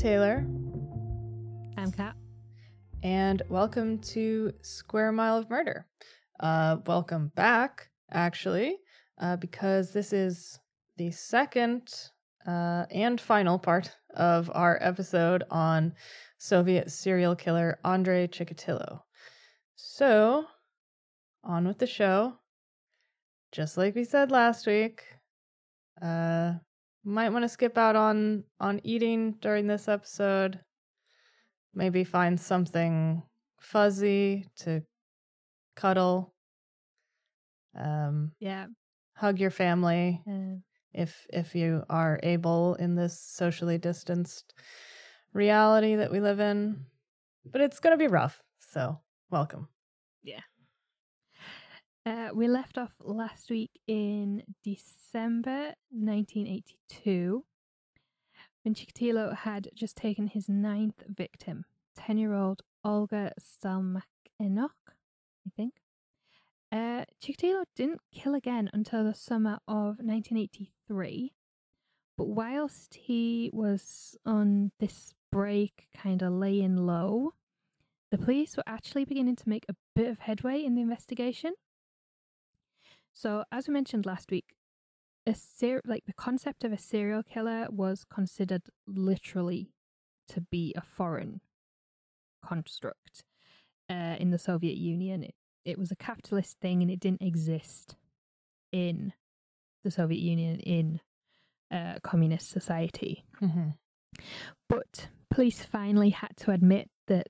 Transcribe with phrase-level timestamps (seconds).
[0.00, 0.46] Taylor,
[1.76, 2.16] I'm Kat.
[3.02, 5.86] and welcome to Square Mile of Murder.
[6.42, 8.78] Uh, welcome back, actually,
[9.20, 10.58] uh, because this is
[10.96, 11.92] the second
[12.46, 15.92] uh, and final part of our episode on
[16.38, 19.02] Soviet serial killer Andrei Chikatilo.
[19.76, 20.46] So,
[21.44, 22.38] on with the show.
[23.52, 25.02] Just like we said last week,
[26.00, 26.54] uh,
[27.04, 30.60] might want to skip out on on eating during this episode.
[31.74, 33.22] Maybe find something
[33.60, 34.82] fuzzy to
[35.76, 36.34] cuddle.
[37.74, 38.66] Um, Yeah.
[39.14, 40.56] hug your family Uh,
[40.92, 44.54] if if you are able in this socially distanced
[45.32, 46.86] reality that we live in.
[47.44, 48.42] But it's going to be rough.
[48.58, 49.68] So, welcome.
[52.06, 57.44] Uh, we left off last week in December 1982
[58.62, 61.64] when Chikatilo had just taken his ninth victim,
[61.96, 65.74] 10 year old Olga Stalmakhinok, I think.
[66.72, 71.32] Uh, Chikatilo didn't kill again until the summer of 1983.
[72.16, 77.32] But whilst he was on this break, kind of laying low,
[78.10, 81.54] the police were actually beginning to make a bit of headway in the investigation.
[83.12, 84.54] So, as we mentioned last week,
[85.26, 89.72] a ser- like the concept of a serial killer was considered literally
[90.28, 91.40] to be a foreign
[92.44, 93.24] construct
[93.90, 95.24] uh, in the Soviet Union.
[95.24, 97.96] It, it was a capitalist thing and it didn't exist
[98.72, 99.12] in
[99.84, 101.00] the Soviet Union in
[101.70, 103.24] uh, communist society.
[103.42, 103.70] Mm-hmm.
[104.68, 107.28] But police finally had to admit that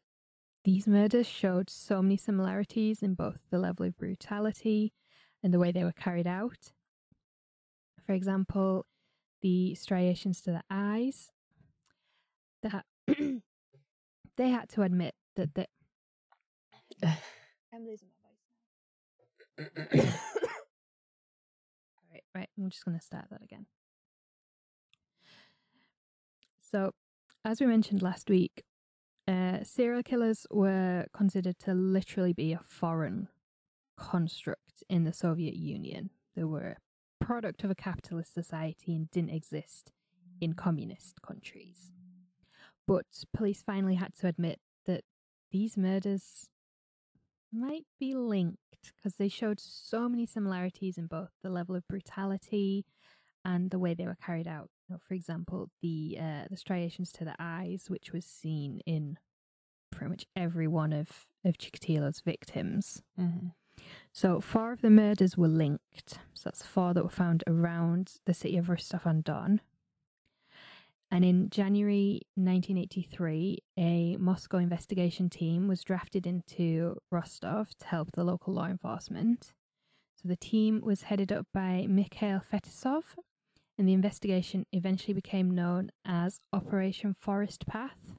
[0.65, 4.93] these murders showed so many similarities in both the level of brutality
[5.43, 6.73] and the way they were carried out.
[8.07, 8.87] For example,
[9.43, 11.31] the striations to the eyes,
[12.63, 12.85] that
[14.37, 15.67] they had to admit that the.
[17.73, 18.09] I'm losing
[19.59, 20.11] my voice now.
[22.13, 22.49] Right, right.
[22.59, 23.67] I'm just going to start that again.
[26.73, 26.93] So,
[27.45, 28.65] as we mentioned last week,
[29.29, 33.29] uh, serial killers were considered to literally be a foreign
[34.01, 36.11] construct in the Soviet Union.
[36.35, 36.77] They were
[37.21, 39.93] a product of a capitalist society and didn't exist
[40.41, 41.93] in communist countries.
[42.87, 45.05] But police finally had to admit that
[45.53, 46.49] these murders
[47.53, 48.59] might be linked
[48.97, 52.87] because they showed so many similarities in both the level of brutality
[53.45, 54.71] and the way they were carried out.
[54.89, 59.19] You know, for example, the uh, the striations to the eyes, which was seen in
[59.91, 63.03] pretty much every one of of Chikatilo's victims.
[63.19, 63.49] Mm-hmm.
[64.13, 66.19] So four of the murders were linked.
[66.35, 69.61] So that's four that were found around the city of Rostov on Don.
[71.11, 78.23] And in January 1983, a Moscow investigation team was drafted into Rostov to help the
[78.23, 79.53] local law enforcement.
[80.15, 83.03] So the team was headed up by Mikhail Fetisov,
[83.77, 88.13] and the investigation eventually became known as Operation Forest Path.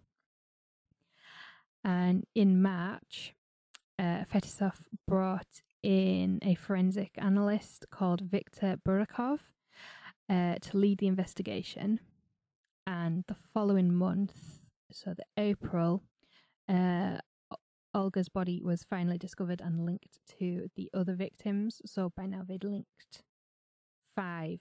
[1.83, 3.33] And in March,
[4.01, 4.73] uh, Fetisov
[5.07, 9.39] brought in a forensic analyst called Viktor Burakov
[10.29, 11.99] uh, to lead the investigation.
[12.87, 14.59] And the following month,
[14.91, 16.03] so the April,
[16.67, 17.17] uh,
[17.93, 21.81] Olga's body was finally discovered and linked to the other victims.
[21.85, 23.21] So by now they'd linked
[24.15, 24.59] five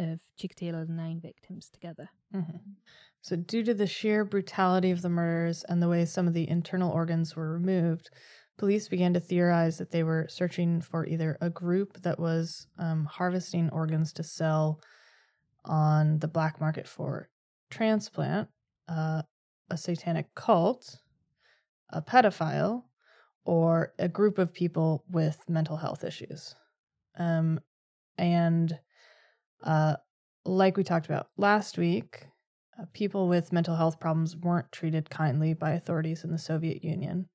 [0.00, 2.08] of Chikatilo's nine victims together.
[2.34, 2.56] Mm-hmm.
[3.22, 6.48] So, due to the sheer brutality of the murders and the way some of the
[6.48, 8.10] internal organs were removed,
[8.60, 13.06] police began to theorize that they were searching for either a group that was um,
[13.06, 14.82] harvesting organs to sell
[15.64, 17.30] on the black market for
[17.70, 18.46] transplant,
[18.86, 19.22] uh,
[19.70, 20.98] a satanic cult,
[21.88, 22.82] a pedophile,
[23.46, 26.54] or a group of people with mental health issues.
[27.18, 27.60] Um,
[28.18, 28.78] and
[29.64, 29.96] uh,
[30.44, 32.26] like we talked about last week,
[32.78, 37.26] uh, people with mental health problems weren't treated kindly by authorities in the Soviet Union.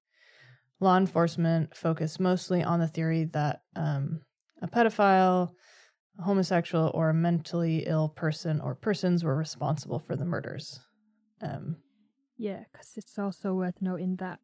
[0.80, 4.22] Law enforcement focused mostly on the theory that um,
[4.62, 5.52] a pedophile,
[6.20, 10.80] a homosexual, or a mentally ill person or persons were responsible for the murders.
[11.42, 11.78] Um,
[12.38, 14.40] Yeah, because it's also worth noting that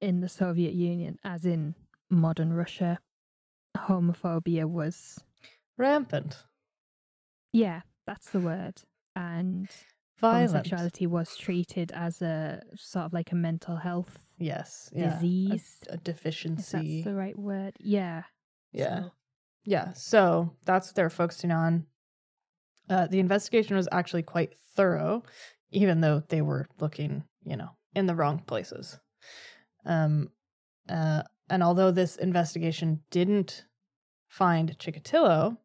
[0.00, 1.74] in the Soviet Union, as in
[2.10, 2.98] modern Russia,
[3.76, 5.18] homophobia was,
[5.76, 6.44] rampant,
[7.52, 8.82] yeah, that's the word.
[9.16, 9.68] And
[10.18, 10.50] violent.
[10.50, 15.76] homosexuality was treated as a sort of like a mental health Yes, yeah, a- disease.
[15.88, 17.02] a, if deficiency.
[17.02, 17.74] that's the right word.
[17.78, 18.22] Yeah.
[18.72, 19.00] Yeah.
[19.02, 19.10] So-
[19.64, 21.86] Yeah, so that's what they're focusing on.
[22.88, 25.22] Uh, the investigation was actually quite thorough,
[25.70, 28.98] even though they were looking, you know, in the wrong places.
[29.86, 30.30] Um,
[30.88, 33.64] uh, and although this investigation didn't
[34.28, 35.56] find Chikatilo,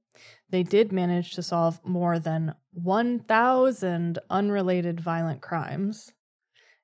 [0.50, 6.12] they did manage to solve more than 1,000 unrelated violent crimes,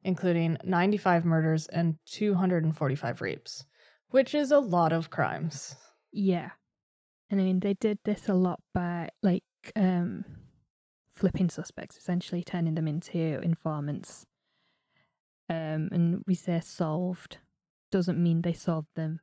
[0.03, 3.65] including 95 murders and 245 rapes,
[4.09, 5.75] which is a lot of crimes.
[6.11, 6.51] Yeah.
[7.29, 9.43] And I mean, they did this a lot by, like,
[9.75, 10.25] um,
[11.15, 14.25] flipping suspects, essentially turning them into informants.
[15.49, 17.37] Um, and we say solved
[17.91, 19.19] doesn't mean they solved them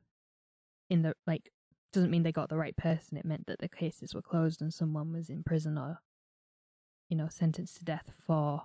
[0.89, 1.51] in the, like,
[1.91, 3.17] doesn't mean they got the right person.
[3.17, 5.99] It meant that the cases were closed and someone was in prison or,
[7.09, 8.63] you know, sentenced to death for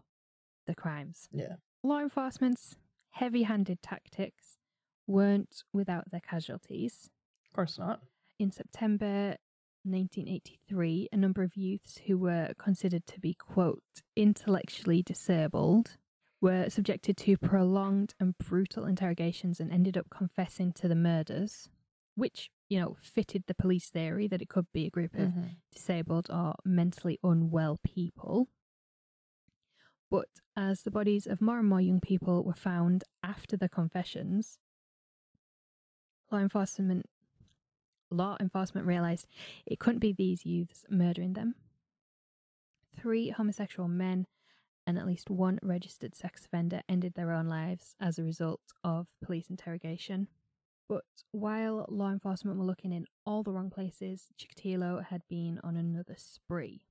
[0.66, 1.28] the crimes.
[1.32, 1.56] Yeah.
[1.84, 2.76] Law enforcement's
[3.10, 4.56] heavy handed tactics
[5.06, 7.10] weren't without their casualties.
[7.46, 8.00] Of course not.
[8.38, 9.36] In September
[9.84, 13.82] 1983, a number of youths who were considered to be, quote,
[14.16, 15.98] intellectually disabled
[16.40, 21.68] were subjected to prolonged and brutal interrogations and ended up confessing to the murders,
[22.14, 25.56] which, you know, fitted the police theory that it could be a group of Mhm.
[25.70, 28.48] disabled or mentally unwell people.
[30.10, 34.58] But as the bodies of more and more young people were found after the confessions,
[36.30, 37.06] law enforcement
[38.10, 39.26] law enforcement realized
[39.66, 41.54] it couldn't be these youths murdering them.
[42.96, 44.26] Three homosexual men
[44.86, 49.06] and at least one registered sex offender ended their own lives as a result of
[49.22, 50.28] police interrogation.
[50.88, 55.76] But while law enforcement were looking in all the wrong places, Chikatilo had been on
[55.76, 56.82] another spree.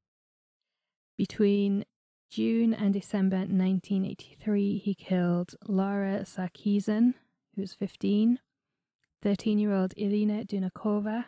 [1.16, 1.86] Between
[2.34, 7.14] June and December 1983, he killed Laura Sarkeesian,
[7.54, 8.40] who was 15,
[9.22, 11.26] 13 year old Irina Dunakova,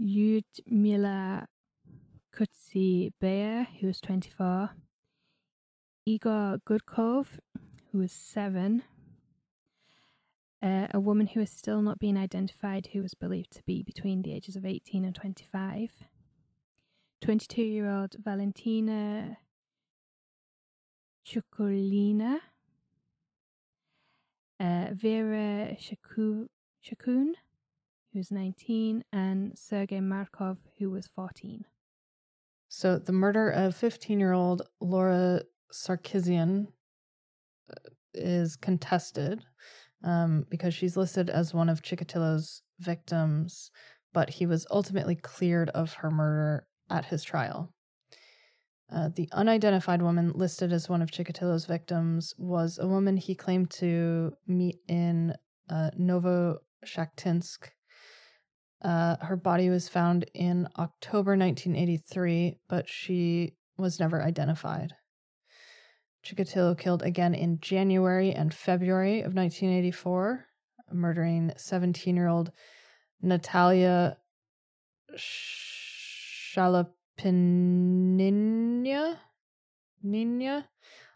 [0.00, 1.44] Yudmila
[2.34, 4.70] Kutsi Beyer, who was 24,
[6.06, 7.38] Igor Gudkov,
[7.90, 8.82] who was 7,
[10.62, 14.22] uh, a woman who is still not being identified, who was believed to be between
[14.22, 15.90] the ages of 18 and 25,
[17.22, 19.38] 22 year old Valentina
[21.24, 22.38] Chukulina,
[24.58, 26.48] uh, Vera Shaku-
[26.84, 27.34] Shakun,
[28.12, 31.64] who was 19, and Sergei Markov, who was 14.
[32.68, 35.42] So the murder of 15 year old Laura
[35.72, 36.66] Sarkisian
[37.70, 37.74] uh,
[38.14, 39.44] is contested
[40.02, 43.70] um, because she's listed as one of Chikatilo's victims,
[44.12, 47.72] but he was ultimately cleared of her murder at his trial.
[48.92, 53.70] Uh, the unidentified woman listed as one of Chikatilo's victims was a woman he claimed
[53.70, 55.34] to meet in
[55.70, 55.88] uh.
[58.82, 64.92] Uh, her body was found in October 1983, but she was never identified.
[66.24, 70.46] Chikatilo killed again in January and February of 1984,
[70.92, 72.52] murdering 17 year old
[73.22, 74.18] Natalia
[76.52, 79.16] Shalapinina
[80.02, 80.68] Nina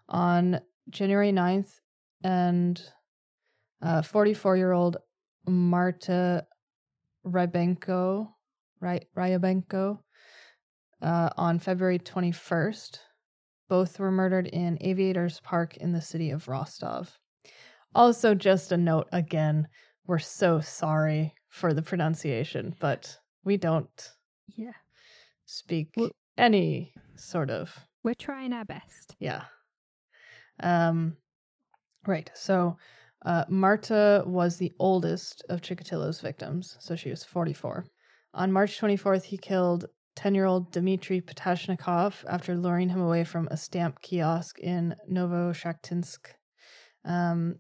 [0.09, 1.81] on January 9th
[2.23, 2.81] and
[4.05, 4.97] 44 year old
[5.47, 6.47] Marta
[7.27, 8.29] Rybenko,
[8.81, 9.99] Ry- Ryabenko
[11.03, 12.99] uh, on February 21st.
[13.69, 17.19] Both were murdered in Aviators Park in the city of Rostov.
[17.95, 19.69] Also, just a note again,
[20.07, 24.11] we're so sorry for the pronunciation, but we don't
[24.55, 24.73] Yeah.
[25.47, 29.17] Speak Well- any sort of We're trying our best.
[29.19, 29.45] yeah.
[30.61, 31.17] Um,
[32.07, 32.31] right.
[32.35, 32.77] So,
[33.25, 37.87] uh, Marta was the oldest of Chikatilo's victims, so she was 44.
[38.35, 43.49] On March 24th, he killed 10 year old Dmitry Patashnikov after luring him away from
[43.51, 46.29] a stamp kiosk in Novoshakhtinsk.
[47.05, 47.57] Um,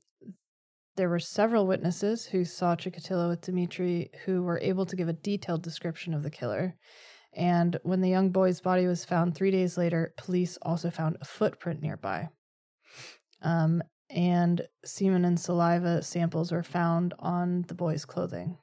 [0.96, 5.12] there were several witnesses who saw Chikatilo with Dmitry who were able to give a
[5.12, 6.74] detailed description of the killer.
[7.36, 11.26] And when the young boy's body was found three days later, police also found a
[11.26, 12.30] footprint nearby.
[13.42, 18.56] Um, and semen and saliva samples were found on the boy's clothing.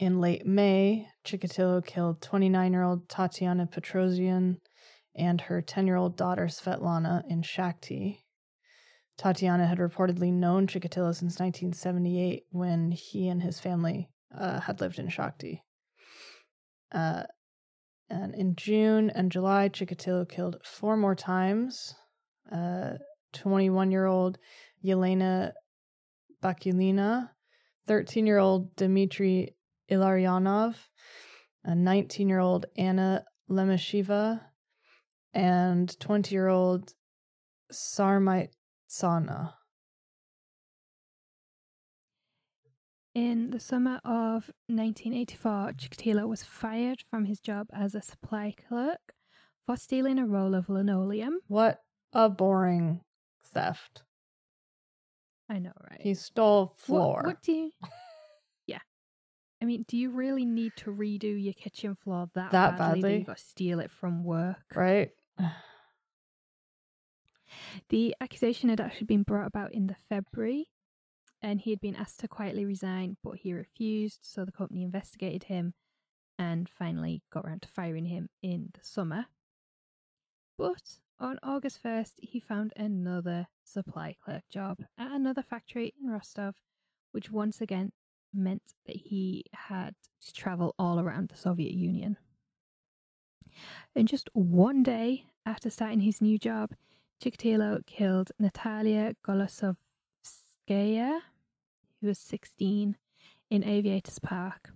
[0.00, 4.56] In late May, Chikatilo killed 29 year old Tatiana Petrosian
[5.14, 8.22] and her 10 year old daughter Svetlana in Shakhty.
[9.16, 14.98] Tatiana had reportedly known Chikatilo since 1978 when he and his family uh, had lived
[14.98, 15.60] in Shakhty.
[16.94, 17.24] Uh,
[18.08, 21.94] and in June and July, Chikatilo killed four more times.
[23.32, 24.38] 21 year old
[24.84, 25.52] Yelena
[26.42, 27.30] Bakulina,
[27.86, 29.56] 13 year old Dmitry
[29.90, 30.76] Ilarionov,
[31.64, 34.40] a 19 year old Anna Lemeshiva,
[35.32, 36.92] and 20 year old
[37.72, 39.52] Sarmaitsana.
[43.14, 49.14] In the summer of 1984, Chikatilo was fired from his job as a supply clerk
[49.66, 51.38] for stealing a roll of linoleum.
[51.46, 51.80] What
[52.12, 53.02] a boring
[53.44, 54.02] theft.
[55.48, 56.00] I know, right?
[56.00, 57.22] He stole floor.
[57.24, 57.70] What, do you?
[58.66, 58.78] Yeah,
[59.62, 63.02] I mean, do you really need to redo your kitchen floor that, That badly, that
[63.02, 63.18] badly?
[63.18, 64.56] you got to steal it from work?
[64.74, 65.10] Right?
[67.90, 70.66] The accusation had actually been brought about in the February,
[71.44, 74.20] and he had been asked to quietly resign, but he refused.
[74.22, 75.74] So the company investigated him,
[76.38, 79.26] and finally got around to firing him in the summer.
[80.56, 86.54] But on August first, he found another supply clerk job at another factory in Rostov,
[87.12, 87.92] which once again
[88.32, 92.16] meant that he had to travel all around the Soviet Union.
[93.94, 96.70] In just one day after starting his new job,
[97.22, 101.20] Chikatilo killed Natalia Golosovskaya,
[102.04, 102.96] who was 16,
[103.48, 104.74] in Aviators Park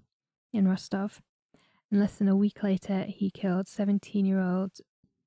[0.51, 1.21] in Rostov.
[1.91, 4.73] And less than a week later, he killed 17 year old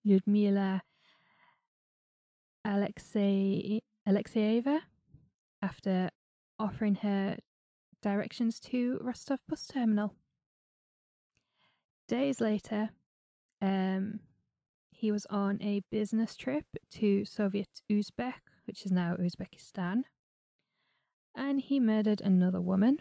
[0.06, 0.82] Lyudmila
[2.66, 4.80] Alexey- Alexeyeva
[5.62, 6.10] after
[6.58, 7.38] offering her
[8.02, 10.16] directions to Rostov bus terminal.
[12.08, 12.90] Days later,
[13.62, 14.22] um,
[14.90, 20.02] he was on a business trip to Soviet Uzbek, which is now Uzbekistan,
[21.36, 23.00] and he murdered another woman,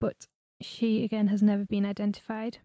[0.00, 0.26] but
[0.60, 2.58] she again has never been identified.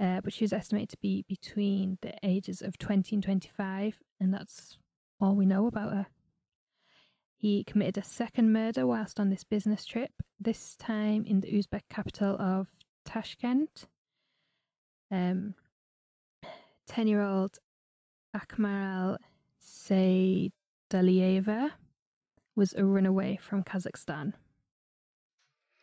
[0.00, 4.32] Uh, but she was estimated to be between the ages of 20 and 25, and
[4.32, 4.78] that's
[5.20, 6.06] all we know about her.
[7.36, 11.82] He committed a second murder whilst on this business trip, this time in the Uzbek
[11.90, 12.68] capital of
[13.04, 13.86] Tashkent.
[15.10, 15.54] Um,
[16.88, 17.58] 10 year old
[18.36, 19.18] Akmaral
[19.62, 20.50] Seydalieva
[22.58, 24.32] was a runaway from Kazakhstan.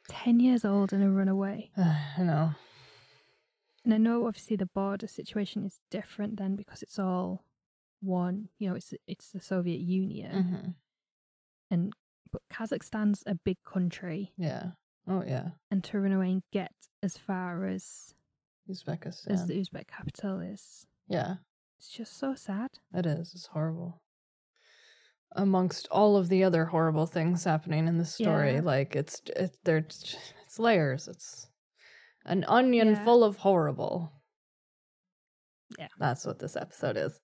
[0.10, 1.72] 10 years old and a runaway.
[1.78, 2.52] I know.
[3.84, 7.44] And I know obviously the border situation is different then because it's all
[8.02, 10.70] one, you know, it's it's the Soviet Union hmm
[11.72, 11.94] and
[12.32, 14.72] but Kazakhstan's a big country Yeah.
[15.08, 15.50] Oh, yeah.
[15.72, 18.14] and to run away and get as far as
[18.70, 19.32] Uzbekistan.
[19.32, 21.36] as the Uzbek capital is yeah,
[21.80, 22.70] it's just so sad.
[22.94, 23.34] it is.
[23.34, 24.02] It's horrible.
[25.34, 28.62] Amongst all of the other horrible things happening in the story, Yeah.
[28.62, 30.16] like it's it, there's
[30.46, 31.08] it's layers.
[31.08, 31.48] It's
[32.26, 33.04] an onion Yeah.
[33.04, 34.12] full of horrible.
[35.78, 35.90] Yeah.
[36.00, 37.20] That's what this episode is.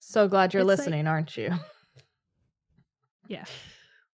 [0.00, 1.50] So glad you're It's like- listening, aren't you?
[3.28, 3.44] Yeah.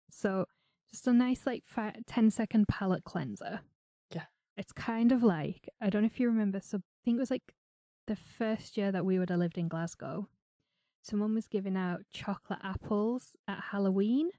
[0.09, 0.45] So
[0.89, 3.61] just a nice like fi 10 second palate cleanser.
[4.13, 4.25] Yeah.
[4.57, 6.59] It's kind of like I don't know if you remember.
[6.59, 7.53] So I think it was like
[8.07, 10.27] the first year that we would have lived in Glasgow.
[11.07, 14.29] Someone was giving out chocolate apples at Halloween.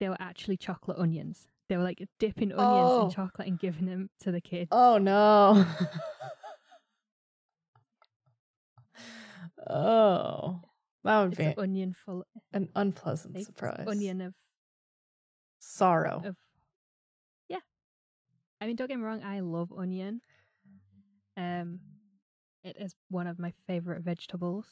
[0.00, 1.46] They were actually chocolate onions.
[1.68, 3.04] They were like dipping onions Oh.
[3.04, 4.70] in chocolate and giving them to the kids.
[4.72, 5.64] Oh no.
[9.68, 10.60] oh.
[11.04, 13.84] That would it's be an onion full an unpleasant like, surprise.
[13.86, 14.34] onion of
[15.60, 16.22] Sorrow.
[16.24, 16.36] of
[17.48, 17.58] yeah.
[18.60, 19.22] I mean, don't get me wrong.
[19.22, 20.22] I love onion.
[21.36, 21.80] Um,
[22.64, 24.66] it is one of my favorite vegetables.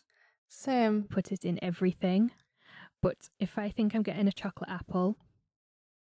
[0.52, 1.04] Same.
[1.04, 2.30] Put it in everything.
[3.00, 5.16] But if I think I'm getting a chocolate apple,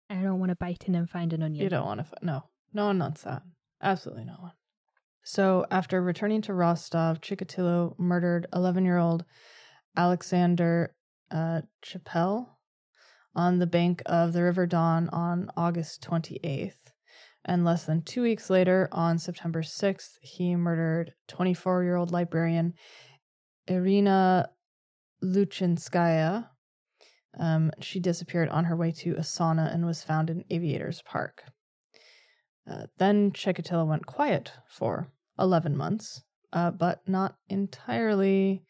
[0.09, 1.63] I don't want to bite in and find an onion.
[1.63, 2.05] You don't want to.
[2.05, 3.43] F- no, no one wants that.
[3.83, 4.53] Absolutely no one.
[5.23, 9.25] So, after returning to Rostov, Chikatilo murdered 11 year old
[9.97, 10.95] Alexander
[11.29, 12.47] uh, Chappelle
[13.35, 16.93] on the bank of the River Don on August 28th.
[17.43, 22.73] And less than two weeks later, on September 6th, he murdered 24 year old librarian
[23.67, 24.49] Irina
[25.23, 26.49] Luchinskaya.
[27.39, 31.43] Um, she disappeared on her way to a sauna and was found in Aviators Park.
[32.69, 38.63] Uh, then Chikatilo went quiet for 11 months, uh, but not entirely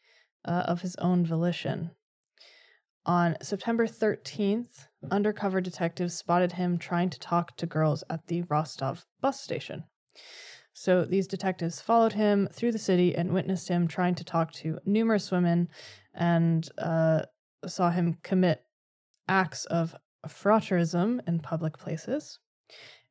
[0.46, 1.92] uh, of his own volition.
[3.06, 9.06] On September 13th, undercover detectives spotted him trying to talk to girls at the Rostov
[9.22, 9.86] bus station.
[10.80, 14.78] So these detectives followed him through the city and witnessed him trying to talk to
[14.86, 15.70] numerous women
[16.14, 17.24] and uh,
[17.66, 18.64] saw him commit
[19.28, 19.96] acts of
[20.28, 22.38] frotteurism in public places.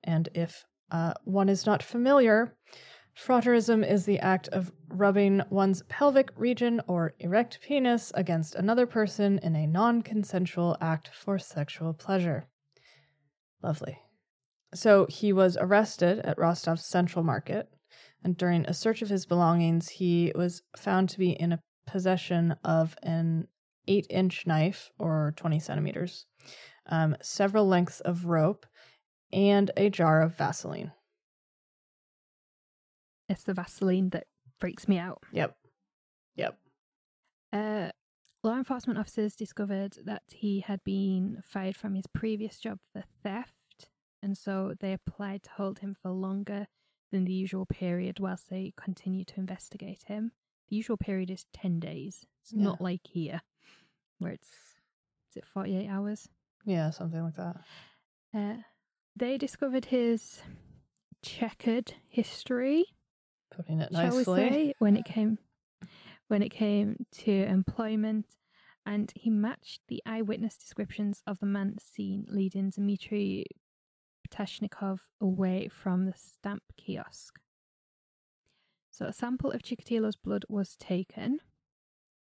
[0.05, 2.57] And if uh, one is not familiar,
[3.19, 9.41] frotteurism is the act of rubbing one's pelvic region or erect penis against another person
[9.43, 12.47] in a non consensual act for sexual pleasure.
[13.61, 14.06] Lovely.
[14.75, 17.69] So he was arrested at Rostov's Central Market,
[18.23, 22.57] and during a search of his belongings, he was found to be in a possession
[22.65, 23.49] of an
[23.89, 26.27] eight inch knife or 20 centimeters,
[26.87, 28.67] um, several lengths of rope,
[29.33, 30.93] and a jar of Vaseline.
[33.29, 34.25] It's the Vaseline that
[34.59, 35.23] freaks me out.
[35.33, 35.57] Yep.
[36.37, 36.59] Yep.
[37.53, 37.91] Uh,
[38.43, 43.56] law enforcement officers discovered that he had been fired from his previous job for theft,
[44.27, 46.67] and so they applied to hold him for longer
[47.13, 50.33] than the usual period whilst they continued to investigate him.
[50.69, 52.27] The usual period is 10 days.
[52.43, 52.65] It's Yeah.
[52.65, 53.41] not like here,
[54.19, 54.49] where it's,
[55.31, 56.29] is it 48 hours?
[56.65, 57.57] Yeah, something like that.
[58.35, 58.57] Uh,
[59.15, 60.41] they discovered his
[61.23, 62.87] checkered history
[63.53, 64.35] Putting it shall we nicely.
[64.49, 65.39] say, when it came
[66.27, 68.27] when it came to employment,
[68.85, 73.45] and he matched the eyewitness descriptions of the man seen leading Dmitry
[74.27, 77.39] Ptashnikov away from the stamp kiosk.
[78.91, 81.41] So a sample of Chikatilo's blood was taken,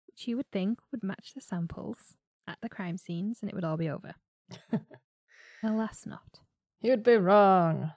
[0.06, 2.14] which you would think would match the samples
[2.46, 4.14] at the crime scenes, and it would all be over.
[5.62, 6.40] Alas, not.
[6.80, 7.92] You'd be wrong.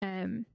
[0.00, 0.46] Um,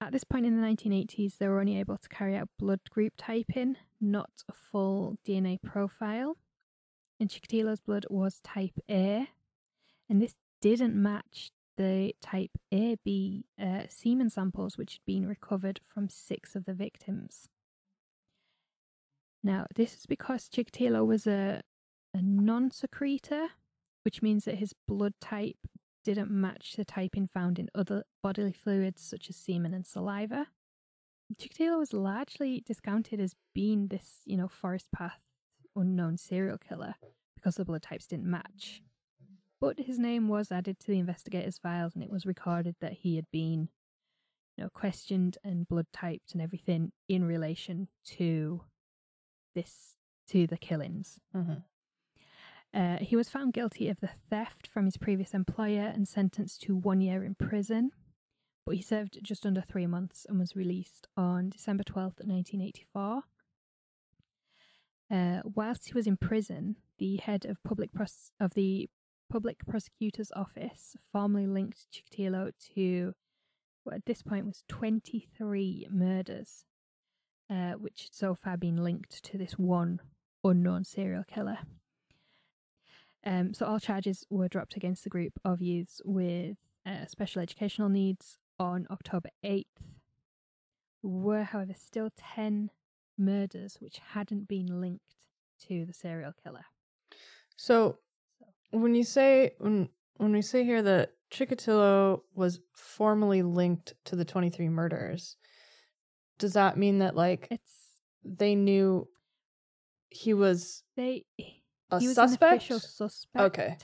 [0.00, 3.14] at this point in the 1980s, they were only able to carry out blood group
[3.16, 6.36] typing, not a full DNA profile.
[7.18, 9.28] And Chikatilo's blood was type A,
[10.08, 16.08] and this didn't match the type AB uh, semen samples which had been recovered from
[16.08, 17.48] six of the victims.
[19.42, 21.62] Now, this is because Chikatilo was a,
[22.12, 23.48] a non secretor,
[24.04, 25.56] which means that his blood type
[26.04, 30.46] didn't match the typing found in other bodily fluids such as semen and saliva.
[31.40, 35.20] Chikatilo was largely discounted as being this, you know, forest path
[35.76, 36.94] unknown serial killer
[37.36, 38.82] because the blood types didn't match.
[39.60, 43.16] But his name was added to the investigators' files and it was recorded that he
[43.16, 43.68] had been,
[44.56, 48.62] you know, questioned and blood typed and everything in relation to
[49.54, 49.96] this
[50.28, 51.18] to the killings.
[51.32, 51.54] hmm
[52.74, 56.76] Uh, he was found guilty of the theft from his previous employer and sentenced to
[56.76, 57.90] one year in prison.
[58.66, 63.22] But he served just under three months and was released on December 12th, 1984.
[65.10, 68.90] Uh, whilst he was in prison, the head of public pros- of the
[69.28, 73.14] public prosecutor's office formally linked Chikatilo to
[73.84, 76.64] what at this point was 23 murders,
[77.50, 80.00] uh, which had so far been linked to this one
[80.44, 81.58] unknown serial killer.
[83.24, 87.88] Um, so all charges were dropped against the group of youths with uh, special educational
[87.88, 89.64] needs on October 8th.
[91.02, 92.70] There were, however, still 10
[93.16, 95.16] murders which hadn't been linked
[95.68, 96.66] to the serial killer.
[97.56, 97.98] So
[98.70, 104.24] when you say when when we say here that Chikatilo was formally linked to the
[104.24, 105.36] 23 murders,
[106.38, 109.08] does that mean that like It's they knew
[110.10, 111.24] he was they
[111.90, 112.62] a he was suspect?
[112.62, 113.54] official suspect.
[113.54, 113.76] Okay.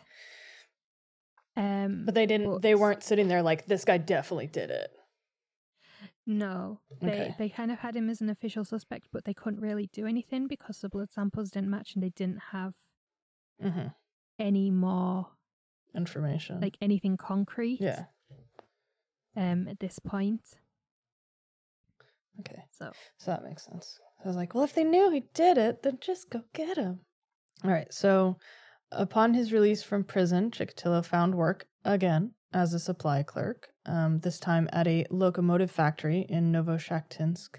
[1.57, 4.91] Um But they didn't they weren't sitting there like this guy definitely did it.
[6.27, 7.35] No, they Okay.
[7.37, 10.47] they kind of had him as an official suspect, but they couldn't really do anything
[10.47, 12.75] because the blood samples didn't match, and they didn't have
[13.61, 13.87] hmm
[14.39, 15.29] any more
[15.95, 16.61] Information.
[16.61, 17.79] like anything concrete.
[17.81, 18.05] yeah.
[19.37, 20.43] Um, at this point,
[22.41, 22.63] Okay.
[22.73, 23.99] so So that makes sense.
[24.25, 27.01] I was like, well, if they knew he did it, then just go get him.
[27.65, 27.93] All right.
[27.93, 28.39] So
[28.93, 34.39] upon his release from prison, Chikatilo found work again as a supply clerk, um, this
[34.39, 37.57] time at a locomotive factory in Novoshakhtinsk.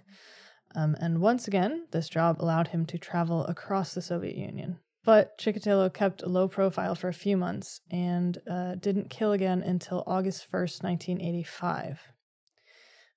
[0.76, 4.80] Um, and once again, this job allowed him to travel across the Soviet Union.
[5.06, 9.62] But Chikatilo kept a low profile for a few months and uh, didn't kill again
[9.62, 12.02] until August 1st, 1985.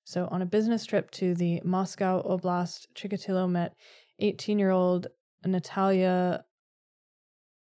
[0.03, 3.73] So, on a business trip to the Moscow Oblast, Chikatilo met
[4.19, 5.07] 18 year old
[5.43, 6.45] Natalia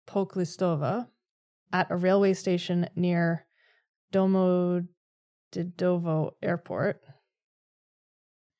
[0.07, 1.07] Poklistova
[1.71, 3.45] at a railway station near
[4.13, 4.87] Domodedovo
[6.41, 7.01] Airport.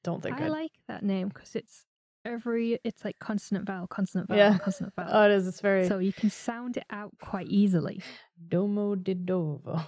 [0.04, 1.86] Don't think I I'd- like that name because it's
[2.26, 4.58] every it's like consonant vowel, consonant vowel, Yeah.
[4.58, 5.10] consonant vowel.
[5.12, 5.48] Oh, it is.
[5.48, 8.02] It's very so you can sound it out quite easily.
[8.48, 9.86] Domodedovo.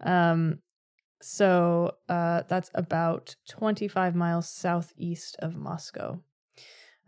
[0.00, 0.58] Um,
[1.22, 6.20] so uh, that's about 25 miles southeast of Moscow.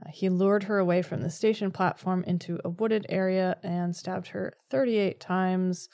[0.04, 4.28] Uh, he lured her away from the station platform into a wooded area and stabbed
[4.28, 5.88] her 38 times,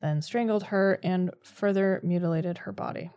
[0.00, 3.10] then strangled her and further mutilated her body.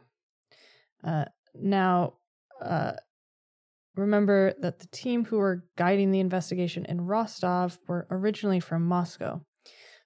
[1.03, 1.25] Uh,
[1.55, 2.13] now,
[2.61, 2.93] uh,
[3.95, 9.41] remember that the team who were guiding the investigation in Rostov were originally from Moscow.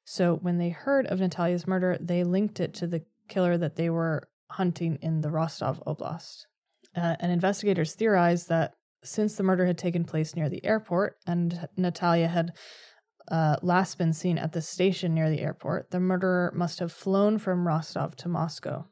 [0.05, 3.89] So when they heard of Natalia's murder, they linked it to the killer that they
[3.89, 6.45] were hunting in the Rostov Oblast.
[6.95, 8.73] Uh, and investigators theorized that
[9.03, 12.51] since the murder had taken place near the airport and Natalia had
[13.29, 17.37] uh, last been seen at the station near the airport, the murderer must have flown
[17.37, 18.87] from Rostov to Moscow.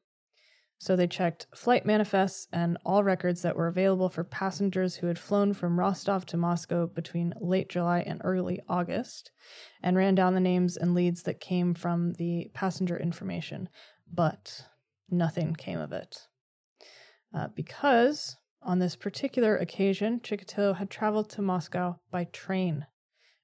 [0.79, 5.17] So they checked flight manifests and all records that were available for passengers who had
[5.17, 9.31] flown from Rostov to Moscow between late July and early August
[9.81, 13.69] and ran down the names and leads that came from the passenger information,
[14.11, 14.67] but
[15.09, 16.27] nothing came of it.
[17.33, 22.85] Uh, because on this particular occasion, Chikatilo had traveled to Moscow by train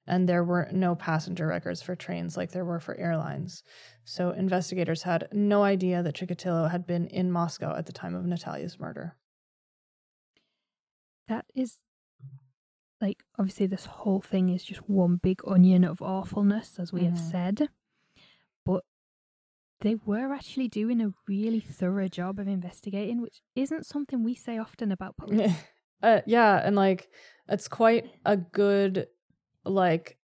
[0.06, 3.62] and there were no passenger records for trains like there were for airlines.
[4.04, 8.26] So investigators had no idea that Chikatilo had been in Moscow at the time of
[8.26, 9.16] Natalia's murder.
[11.28, 11.78] That is
[13.00, 17.16] like obviously this whole thing is just one big onion of awfulness as we mm-hmm.
[17.16, 17.68] have said.
[18.66, 18.84] But
[19.80, 24.58] they were actually doing a really thorough job of investigating, which isn't something we say
[24.58, 25.54] often about police.
[26.02, 27.08] uh, yeah, and like
[27.48, 29.06] it's quite a good
[29.64, 30.18] like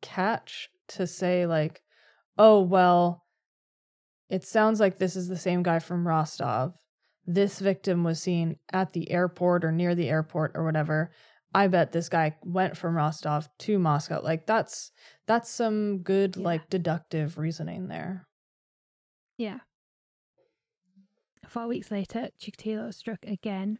[0.00, 1.82] catch to say like
[2.38, 3.24] oh well
[4.28, 6.74] it sounds like this is the same guy from Rostov.
[7.26, 11.10] This victim was seen at the airport or near the airport or whatever.
[11.54, 14.20] I bet this guy went from Rostov to Moscow.
[14.22, 14.92] Like that's
[15.26, 16.42] that's some good yeah.
[16.42, 18.26] like deductive reasoning there.
[19.38, 19.58] Yeah.
[21.46, 23.78] Four weeks later Chikatilo struck again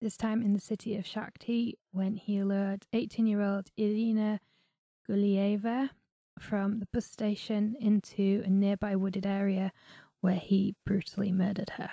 [0.00, 4.40] this time in the city of Shakhty when he lured 18 year old Irina
[5.08, 5.90] Gulieva
[6.38, 9.72] from the bus station into a nearby wooded area
[10.20, 11.90] where he brutally murdered her.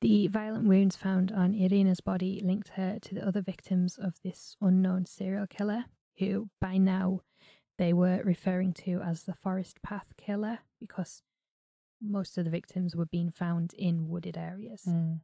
[0.00, 4.56] The violent wounds found on Irina's body linked her to the other victims of this
[4.60, 5.86] unknown serial killer,
[6.18, 7.22] who by now
[7.78, 11.22] they were referring to as the Forest Path Killer because
[12.00, 14.82] most of the victims were being found in wooded areas.
[14.86, 15.20] Mm.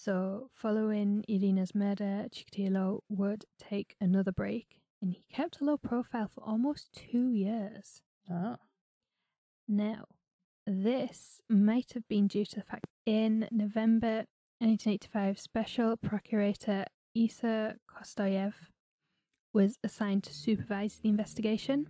[0.00, 6.30] So, following Irina's murder, Chikatilo would take another break, and he kept a low profile
[6.32, 8.00] for almost two years.
[8.30, 8.58] Oh.
[9.66, 10.04] Now,
[10.64, 14.26] this might have been due to the fact in November
[14.60, 16.84] 1985, Special Procurator
[17.16, 18.54] Isa Kostoyev
[19.52, 21.88] was assigned to supervise the investigation.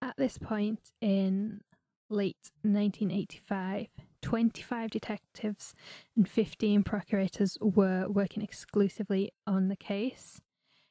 [0.00, 1.60] At this point in
[2.08, 3.88] late 1985,
[4.22, 5.74] 25 detectives
[6.16, 10.40] and 15 procurators were working exclusively on the case.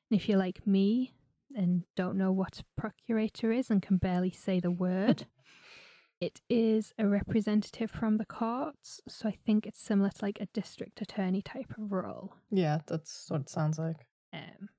[0.10, 1.14] And if you're like me
[1.56, 5.26] and don't know what a procurator is and can barely say the word,
[6.22, 9.02] it is a representative from the courts.
[9.08, 12.36] So I think it's similar to like a district attorney type of role.
[12.52, 14.06] Yeah, that's what it sounds like.
[14.34, 14.70] Um,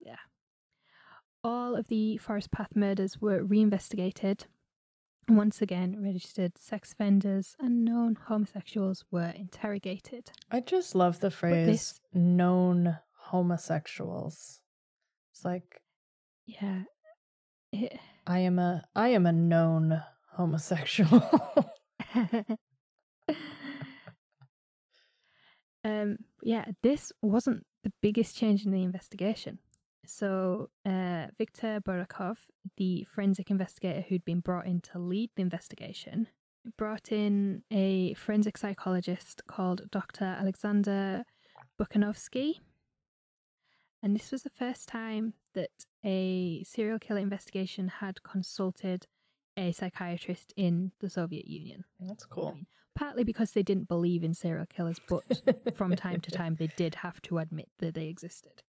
[0.00, 0.16] yeah.
[1.42, 4.46] All of the Forest Path murders were reinvestigated
[5.28, 10.30] once again, registered sex offenders and known homosexuals were interrogated.
[10.50, 14.60] I just love the phrase this, known homosexuals.
[15.32, 15.80] It's like
[16.46, 16.82] Yeah.
[17.72, 21.22] It, I am a I am a known homosexual.
[25.84, 29.58] um yeah, this wasn't the biggest change in the investigation.
[30.06, 32.36] So, uh, Viktor Burakov,
[32.76, 36.28] the forensic investigator who'd been brought in to lead the investigation,
[36.76, 40.24] brought in a forensic psychologist called Dr.
[40.24, 41.24] Alexander
[41.80, 42.60] Bukhanovsky.
[44.02, 45.70] And this was the first time that
[46.04, 49.06] a serial killer investigation had consulted
[49.56, 51.84] a psychiatrist in the Soviet Union.
[52.00, 52.48] That's cool.
[52.48, 55.22] I mean, partly because they didn't believe in serial killers, but
[55.76, 58.62] from time to time they did have to admit that they existed.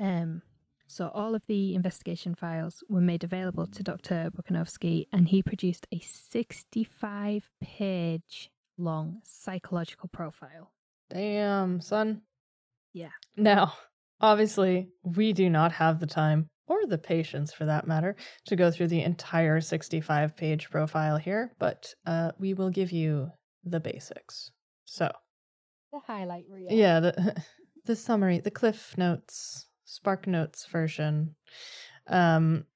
[0.00, 0.42] Um,
[0.86, 4.30] so all of the investigation files were made available to Dr.
[4.30, 10.70] Bukhanovsky, and he produced a 65 page long psychological profile.
[11.08, 12.20] Damn, son.
[12.92, 13.08] Yeah.
[13.36, 13.72] Now,
[14.20, 18.14] obviously, we do not have the time or the patience for that matter
[18.46, 23.30] to go through the entire 65 page profile here, but uh, we will give you
[23.64, 24.50] the basics.
[24.84, 25.10] So,
[25.90, 26.70] the highlight reel.
[26.70, 27.42] Yeah, the,
[27.86, 31.34] the summary, the cliff notes Spark Notes version.
[32.06, 32.66] Um,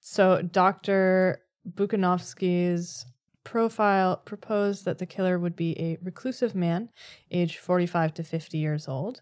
[0.00, 1.42] so Dr.
[1.68, 3.06] Bukhanovsky's
[3.44, 6.88] profile proposed that the killer would be a reclusive man,
[7.30, 9.20] aged 45 to 50 years old,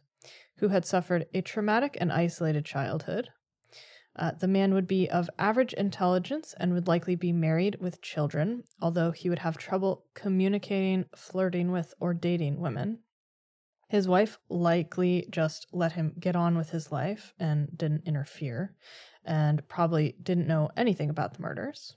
[0.58, 3.28] who had suffered a traumatic and isolated childhood.
[4.14, 8.62] Uh, the man would be of average intelligence and would likely be married with children,
[8.80, 12.98] although he would have trouble communicating, flirting with, or dating women.
[13.92, 18.74] His wife likely just let him get on with his life and didn't interfere,
[19.22, 21.94] and probably didn't know anything about the murders.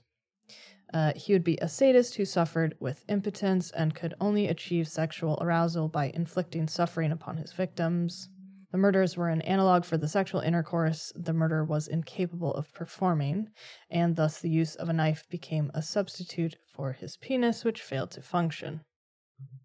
[0.92, 5.38] Uh, he would be a sadist who suffered with impotence and could only achieve sexual
[5.40, 8.28] arousal by inflicting suffering upon his victims.
[8.72, 13.48] The murders were an analog for the sexual intercourse the murderer was incapable of performing,
[13.88, 18.10] and thus the use of a knife became a substitute for his penis, which failed
[18.10, 18.82] to function.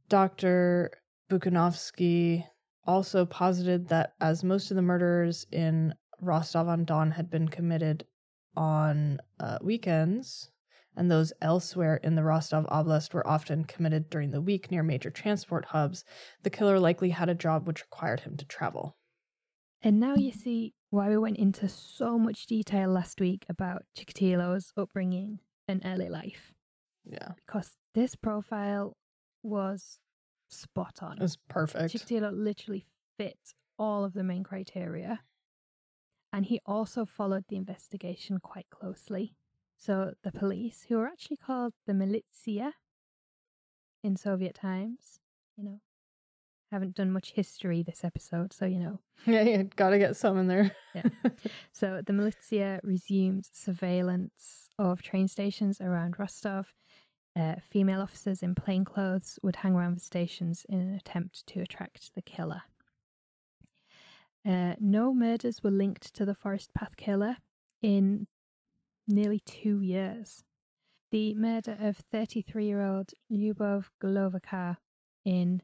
[0.08, 0.92] Dr.
[1.32, 2.46] Bukhanovsky
[2.86, 8.06] also posited that as most of the murders in Rostov on Don had been committed
[8.58, 10.52] on uh, weekends,
[10.98, 15.10] and those elsewhere in the Rostov Oblast were often committed during the week near major
[15.10, 16.04] transport hubs,
[16.44, 18.98] the killer likely had a job which required him to travel.
[19.82, 24.74] And now you see why we went into so much detail last week about Chikatilo's
[24.76, 26.52] upbringing and early life.
[27.06, 27.30] Yeah.
[27.38, 28.98] Because this profile
[29.42, 29.98] was
[30.52, 31.18] spot on.
[31.18, 31.94] It was perfect.
[31.94, 32.86] Chikatilo literally
[33.18, 35.22] fit all of the main criteria.
[36.34, 39.36] And he also followed the investigation quite closely.
[39.76, 42.74] So the police, who were actually called the militia
[44.04, 45.20] in Soviet times,
[45.58, 45.82] you know,
[46.72, 49.00] haven't done much history this episode, so you know.
[49.26, 50.72] Yeah, you gotta get some in there.
[50.96, 51.04] Yeah.
[51.74, 56.74] So the militia resumed surveillance of train stations around Rostov.
[57.40, 61.62] Uh, female officers in plain clothes would hang around the stations in an attempt to
[61.62, 62.64] attract the killer.
[64.46, 67.38] Uh, no murders were linked to the Forest Path killer
[67.82, 68.28] in
[69.08, 70.44] nearly two years.
[71.12, 74.78] The murder of 33 year old Lyubov Golovaka
[75.24, 75.62] in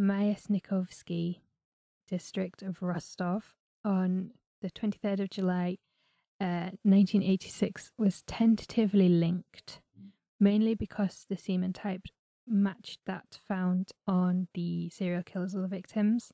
[0.00, 1.40] Myasnikovsky
[2.08, 4.30] district of Rostov on
[4.62, 5.78] the 23rd of July
[6.40, 9.80] uh, 1986 was tentatively linked,
[10.40, 12.02] mainly because the semen type
[12.46, 16.32] matched that found on the serial killers of the victims,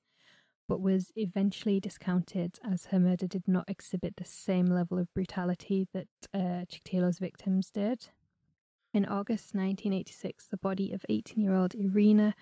[0.69, 5.89] but was eventually discounted as her murder did not exhibit the same level of brutality
[5.93, 8.09] that uh, Chikatilo's victims did.
[8.93, 12.35] In August 1986, the body of 18 year old Irina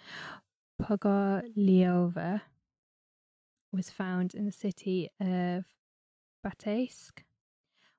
[0.80, 2.42] Pogolyova
[3.72, 5.64] was found in the city of
[6.44, 7.22] Bataysk,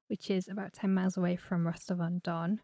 [0.08, 2.62] which is about 10 miles away from Rostov on Don.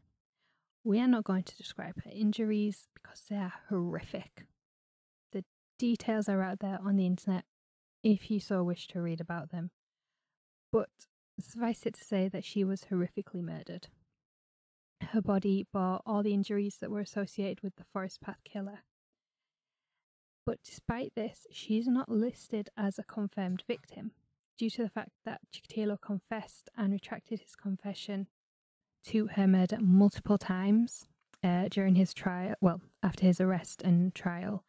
[0.89, 4.47] We are not going to describe her injuries because they are horrific.
[5.31, 5.45] The
[5.77, 7.45] details are out there on the internet
[8.01, 9.69] if you so wish to read about them.
[10.73, 10.89] But
[11.39, 13.89] suffice it to say that she was horrifically murdered.
[15.01, 18.79] Her body bore all the injuries that were associated with the Forest Path killer.
[20.43, 24.13] But despite this, she's not listed as a confirmed victim
[24.57, 28.25] due to the fact that Chikatilo confessed and retracted his confession
[29.05, 31.07] to her murder multiple times
[31.43, 34.65] uh, during his trial, well, after his arrest and trial,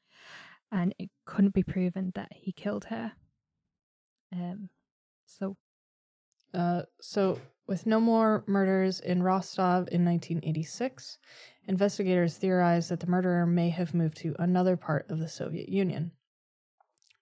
[0.70, 3.12] and it couldn't be proven that he killed her.
[4.32, 4.68] Um,
[5.26, 5.56] so,
[6.54, 11.18] Uh, so, with no more murders in Rostov in 1986,
[11.66, 16.12] investigators theorized that the murderer may have moved to another part of the Soviet Union.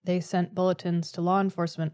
[0.05, 1.93] They sent bulletins to law enforcement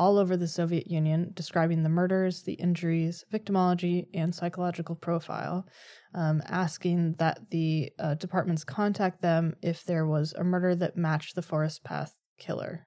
[0.00, 5.66] all over the Soviet Union describing the murders, the injuries, victimology, and psychological profile,
[6.14, 11.34] um, asking that the uh, departments contact them if there was a murder that matched
[11.34, 12.86] the Forest Path killer.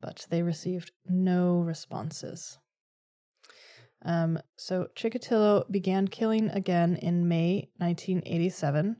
[0.00, 2.58] But they received no responses.
[4.04, 8.96] Um, so Chikatilo began killing again in May 1987,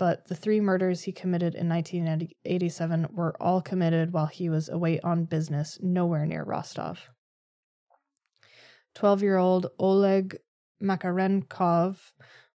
[0.00, 4.98] but the three murders he committed in 1987 were all committed while he was away
[5.00, 7.10] on business nowhere near Rostov.
[8.94, 10.38] 12 year old Oleg
[10.82, 11.98] Makarenkov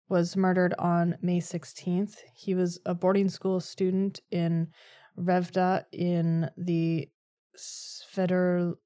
[0.10, 2.16] was murdered on May 16th.
[2.36, 4.70] He was a boarding school student in
[5.16, 7.08] Revda in the
[7.56, 8.78] Sverdlovsk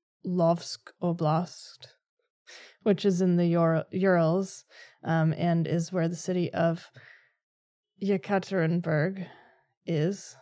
[1.01, 1.87] Oblast
[2.83, 4.65] which is in the Ur- Urals
[5.03, 6.89] um, and is where the city of
[8.01, 9.25] Yekaterinburg
[9.85, 10.35] is.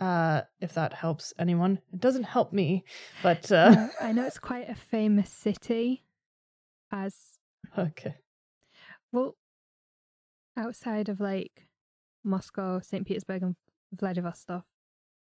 [0.00, 2.84] Uh, if that helps anyone, it doesn't help me,
[3.22, 6.02] but uh, No, I know it's quite a famous city
[6.90, 7.14] as
[7.78, 8.16] okay,
[9.12, 9.36] well
[10.56, 11.68] outside of like
[12.24, 13.06] Moscow, St.
[13.06, 13.56] Petersburg, and
[13.92, 14.64] Vladivostok.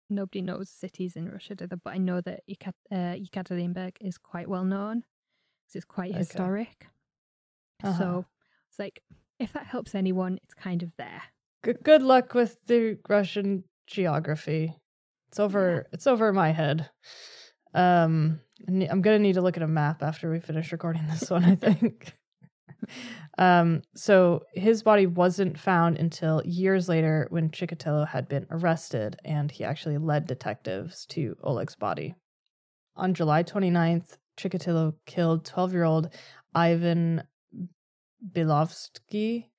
[0.09, 1.75] Nobody knows cities in Russia, do they?
[1.81, 5.03] But I know that Yekat- uh, Yekaterinburg is quite well known
[5.63, 6.19] because it's quite Okay.
[6.19, 6.87] historic.
[7.83, 7.97] Uh-huh.
[7.97, 8.25] So
[8.69, 9.01] it's like
[9.39, 11.23] if that helps anyone, it's kind of there.
[11.63, 14.75] good good luck with the Russian geography.
[15.29, 15.87] It's over.
[15.91, 16.89] It's over my head.
[17.73, 21.43] Um, I'm gonna need to look at a map after we finish recording this one.
[21.43, 22.13] I think.
[23.37, 29.51] um, so his body wasn't found until years later when Chikatilo had been arrested, and
[29.51, 32.15] he actually led detectives to Oleg's body.
[32.95, 36.09] On July 29th, Chikatilo killed 12 year old
[36.55, 37.23] Ivan
[38.25, 39.49] Bilovsky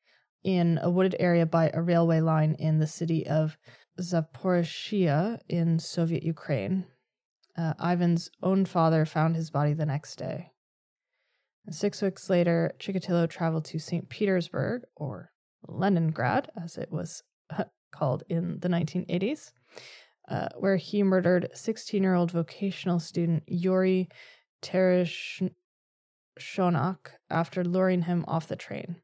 [0.45, 3.57] in a wooded area by a railway line in the city of
[4.01, 6.87] Zaporizhia in Soviet Ukraine.
[7.57, 10.53] Uh, Ivan's own father found his body the next day.
[11.67, 14.09] And six weeks later, Chikatilo traveled to St.
[14.09, 15.33] Petersburg, or
[15.67, 17.23] Leningrad, as it was
[17.91, 19.53] called in the 1980s,
[20.29, 24.09] uh, where he murdered 16 year old vocational student Yuri
[26.39, 28.97] Tereshchonok after luring him off the train.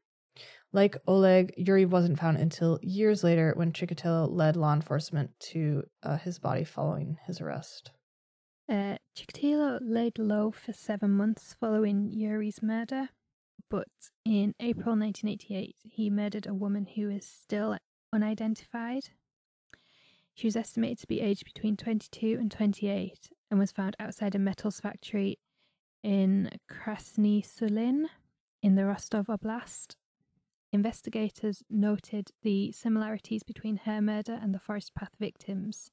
[0.71, 6.17] Like Oleg, Yuri wasn't found until years later when Chikatilo led law enforcement to uh,
[6.17, 7.91] his body following his arrest.
[8.67, 13.09] Uh, Chikatilo laid low for seven months following Yuri's murder,
[13.69, 13.87] but
[14.25, 17.77] in April 1988, he murdered a woman who is still
[18.11, 19.09] unidentified.
[20.33, 24.39] She was estimated to be aged between 22 and 28 and was found outside a
[24.39, 25.37] metals factory
[26.05, 28.05] in Krasny Sulin
[28.61, 29.95] in the Rostov Oblast.
[30.71, 35.89] Investigators noted the similarities between her murder and the Forest Path victims,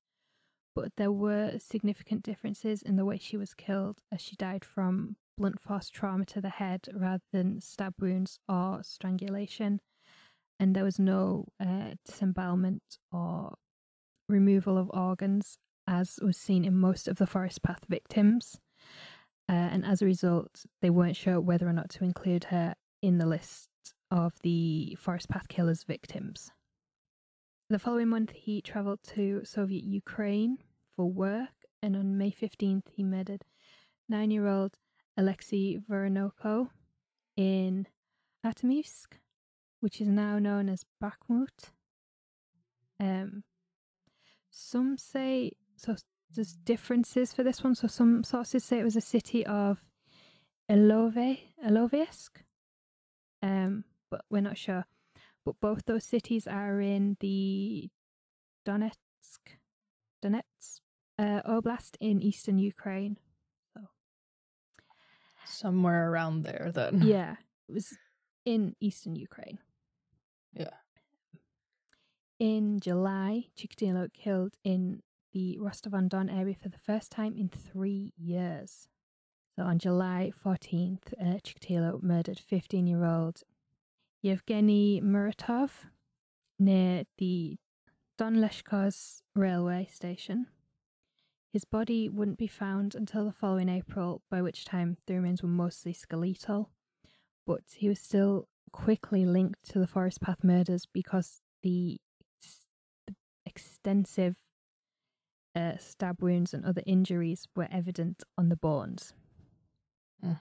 [0.74, 5.16] but there were significant differences in the way she was killed, as she died from
[5.38, 9.80] blunt force trauma to the head rather than stab wounds or strangulation.
[10.60, 13.54] And there was no uh, disembowelment or
[14.28, 18.60] removal of organs, as was seen in most of the Forest Path victims.
[19.48, 23.18] Uh, and as a result, they weren't sure whether or not to include her in
[23.18, 23.68] the list
[24.10, 26.50] of the Forest Path Killers victims.
[27.68, 30.58] The following month, he travelled to Soviet Ukraine
[30.94, 33.44] for work, and on May 15th, he murdered
[34.08, 34.76] nine year old
[35.16, 36.68] Alexei Voronoko
[37.36, 37.86] in
[38.44, 39.18] Artemivsk,
[39.80, 41.70] which is now known as Bakhmut.
[43.00, 43.44] Um,
[44.50, 45.96] some say so.
[46.34, 47.74] There's differences for this one.
[47.74, 49.82] So some sources say it was a city of
[50.68, 52.30] Elove, Ilovaisk,
[53.42, 54.86] um, but we're not sure.
[55.44, 57.90] But both those cities are in the
[58.66, 59.58] Donetsk,
[60.24, 60.80] Donetsk
[61.18, 63.18] uh, Oblast in eastern Ukraine.
[63.74, 63.80] So
[65.44, 67.02] somewhere around there, then.
[67.04, 67.36] Yeah,
[67.68, 67.96] it was
[68.44, 69.58] in eastern Ukraine.
[70.54, 70.76] Yeah.
[72.38, 78.88] In July, Chikatilo killed in the Rostov-on-Don area for the first time in three years.
[79.56, 83.42] So on July 14th, uh, Chikatilo murdered 15-year-old
[84.22, 85.70] Yevgeny Muratov
[86.58, 87.58] near the
[88.18, 90.46] Donleskhoz railway station.
[91.52, 95.48] His body wouldn't be found until the following April, by which time the remains were
[95.48, 96.70] mostly skeletal,
[97.46, 102.00] but he was still quickly linked to the Forest Path murders because the,
[103.06, 103.14] the
[103.44, 104.36] extensive
[105.54, 109.14] uh, stab wounds and other injuries were evident on the bones.
[110.24, 110.38] Mm.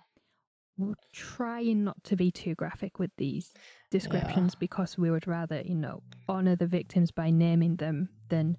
[0.78, 3.54] We're trying not to be too graphic with these
[3.92, 4.60] descriptions yeah.
[4.60, 8.58] because we would rather, you know, honor the victims by naming them than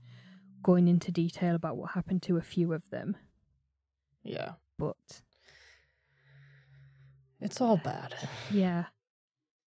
[0.62, 3.16] going into detail about what happened to a few of them.
[4.22, 4.52] Yeah.
[4.78, 5.22] But
[7.40, 8.14] it's all bad.
[8.50, 8.84] Yeah.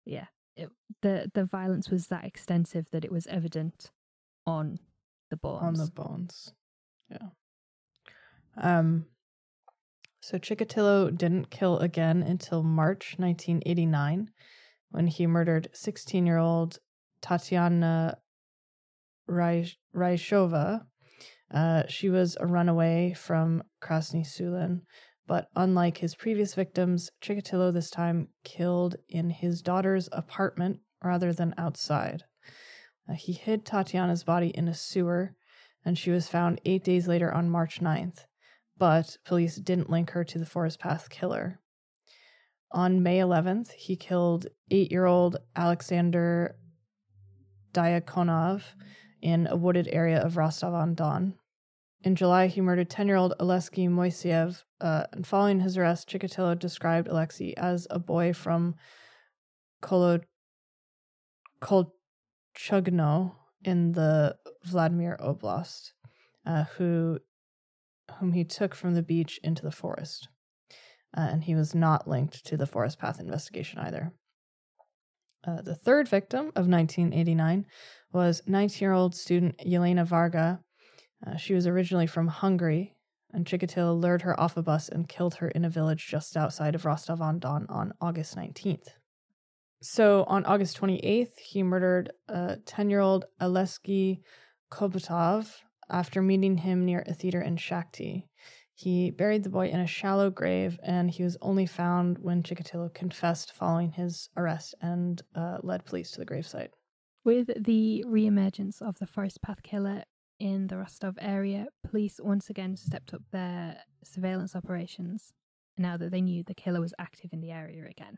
[0.04, 0.26] Yeah.
[0.56, 0.70] It,
[1.02, 3.90] the the violence was that extensive that it was evident
[4.46, 4.78] on
[5.30, 5.62] the bones.
[5.62, 6.52] On the bones.
[7.11, 7.29] Yeah.
[8.57, 9.07] Um
[10.21, 14.31] so Chikatilo didn't kill again until March 1989
[14.90, 16.79] when he murdered 16-year-old
[17.21, 18.17] Tatiana
[19.29, 20.87] Ryzhova.
[21.51, 24.81] Uh, she was a runaway from Krasny Sulin,
[25.27, 31.55] but unlike his previous victims, Chikatilo this time killed in his daughter's apartment rather than
[31.59, 32.25] outside.
[33.09, 35.35] Uh, he hid Tatiana's body in a sewer,
[35.85, 38.25] and she was found eight days later on March 9th,
[38.79, 41.61] but police didn't link her to the Forest Path killer.
[42.73, 46.57] On May 11th, he killed eight year old Alexander
[47.73, 48.62] Diakonov
[49.23, 51.35] in a wooded area of Rostov on Don.
[52.02, 56.58] In July, he murdered 10 year old Alexei Moiseev, uh, and following his arrest, Chikatilo
[56.58, 58.75] described Alexei as a boy from
[59.81, 60.21] Kolo-
[61.61, 63.33] Kolchugno
[63.65, 65.92] in the Vladimir Oblast,
[66.46, 67.19] uh, who
[68.19, 70.29] whom he took from the beach into the forest.
[71.17, 74.12] Uh, and he was not linked to the Forest Path investigation either.
[75.46, 77.67] Uh, the third victim of 1989
[78.12, 80.60] was 19 year old student Yelena Varga.
[81.27, 82.94] Uh, she was originally from Hungary,
[83.33, 86.75] and Chikatilo lured her off a bus and killed her in a village just outside
[86.75, 88.88] of Rostov on Don on August 19th.
[89.85, 94.22] So on August 28th, he murdered a 10 year old Alesky
[94.72, 95.56] Kobutov
[95.90, 98.24] after meeting him near a theater in Shakhty.
[98.74, 102.94] He buried the boy in a shallow grave, and he was only found when Chikatilo
[102.94, 106.70] confessed following his arrest and uh, led police to the gravesite.
[107.22, 110.04] With the reemergence of the forest path killer
[110.40, 115.35] in the Rostov area, police once again stepped up their surveillance operations
[115.76, 118.16] now that they knew the killer was active in the area again.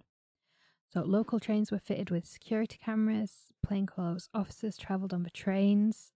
[0.93, 6.13] So, local trains were fitted with security cameras, plainclothes officers travelled on the trains.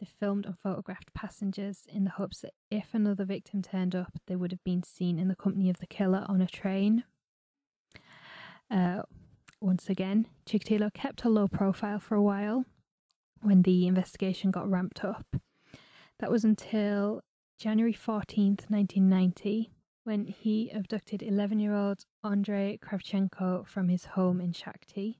[0.00, 4.34] They filmed and photographed passengers in the hopes that if another victim turned up, they
[4.34, 7.04] would have been seen in the company of the killer on a train.
[8.70, 9.02] Uh,
[9.60, 12.64] once again, Chikatilo kept a low profile for a while
[13.40, 15.36] when the investigation got ramped up.
[16.18, 17.22] That was until
[17.58, 19.70] January 14th, 1990,
[20.04, 25.16] when he abducted 11 year old Andrei Kravchenko from his home in Shakhty.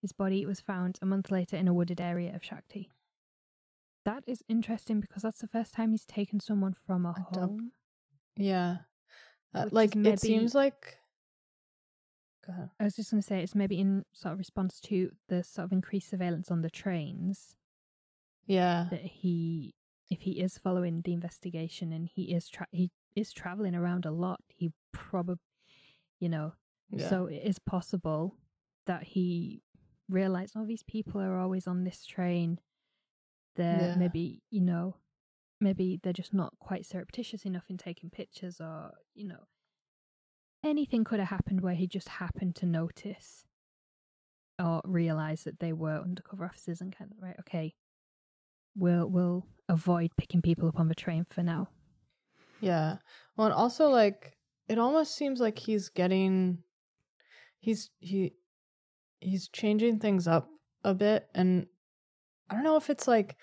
[0.00, 2.88] His body was found a month later in a wooded area of Shakhty.
[4.04, 7.72] That is interesting because that's the first time he's taken someone from a, A home.
[8.36, 8.76] Yeah.
[9.52, 10.98] Uh, like, maybe- it seems like.
[12.46, 12.70] Go ahead.
[12.78, 15.64] I was just going to say it's maybe in sort of response to the sort
[15.64, 17.56] of increased surveillance on the trains
[18.46, 18.86] Yeah.
[18.92, 19.74] that he,
[20.08, 24.10] if he is following the investigation and he is tra- he is traveling around a
[24.12, 25.40] lot, he probably,
[26.20, 26.52] you know,
[26.90, 27.08] yeah.
[27.08, 28.36] So it is possible
[28.86, 29.62] that he
[30.08, 32.60] realized, oh, these people are always on this train.
[33.56, 33.96] They're Yeah.
[33.96, 34.96] maybe, you know,
[35.60, 39.46] maybe they're just not quite surreptitious enough in taking pictures, or, you know,
[40.62, 43.44] anything could have happened where he just happened to notice
[44.62, 47.74] or realize that they were undercover officers and kind of, right, okay,
[48.76, 51.68] we'll, we'll avoid picking people up on the train for now.
[52.60, 52.96] Yeah.
[53.36, 54.36] Well, and also like
[54.68, 56.58] it almost seems like he's getting
[57.60, 58.32] he's he
[59.20, 60.48] he's changing things up
[60.84, 61.66] a bit and
[62.48, 63.36] I don't know if it's like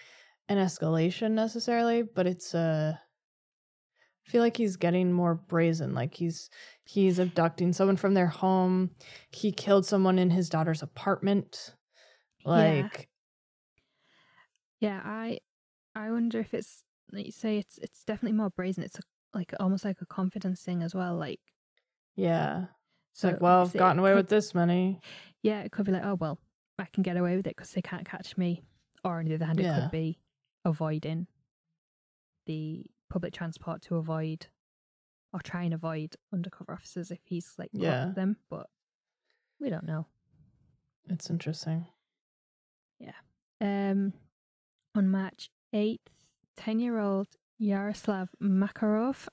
[0.50, 2.94] an escalation necessarily, but it's uh
[4.26, 5.94] I feel like he's getting more brazen.
[5.94, 6.50] Like he's
[6.86, 8.92] he's abducting someone from their home.
[9.32, 11.76] He killed someone in his daughter's apartment.
[12.46, 12.82] Like Yeah.
[12.84, 13.10] Like
[14.80, 15.40] Yeah, I
[15.96, 16.84] I wonder if it's
[17.14, 18.84] like you say it's it's definitely more brazen.
[18.84, 19.02] It's a,
[19.34, 21.16] like almost like a confidence thing as well.
[21.16, 21.40] Like
[22.16, 22.66] yeah.
[23.12, 25.00] It's so like, well, I've gotten away could- with this many.
[25.42, 26.40] Yeah, it could be like, oh well,
[26.80, 28.64] I can get away with it because they can't catch me.
[29.04, 29.82] Or on the other hand, it Yeah.
[29.82, 30.20] could be
[30.66, 31.28] avoiding
[32.46, 34.48] the public transport to avoid
[35.34, 38.12] or try and avoid undercover officers if he's like Yeah.
[38.16, 38.38] them.
[38.50, 38.68] But
[39.60, 40.08] we don't know.
[41.10, 41.86] It's interesting.
[43.00, 43.12] Yeah.
[43.60, 44.14] Um,
[44.96, 46.00] on March 8th,
[46.58, 47.28] 10 year old
[47.58, 49.28] Yaroslav Makarov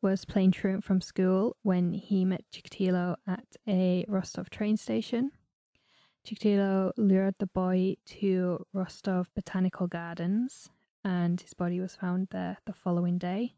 [0.00, 5.30] was playing truant from school when he met Chikatilo at a Rostov train station.
[6.26, 10.70] Chikatilo lured the boy to Rostov Botanical Gardens
[11.04, 13.54] and his body was found there the following day.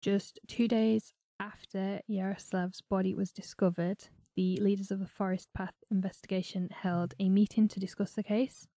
[0.00, 6.68] Just two days after Yaroslav's body was discovered, the leaders of the Forest Path investigation
[6.70, 8.68] held a meeting to discuss the case.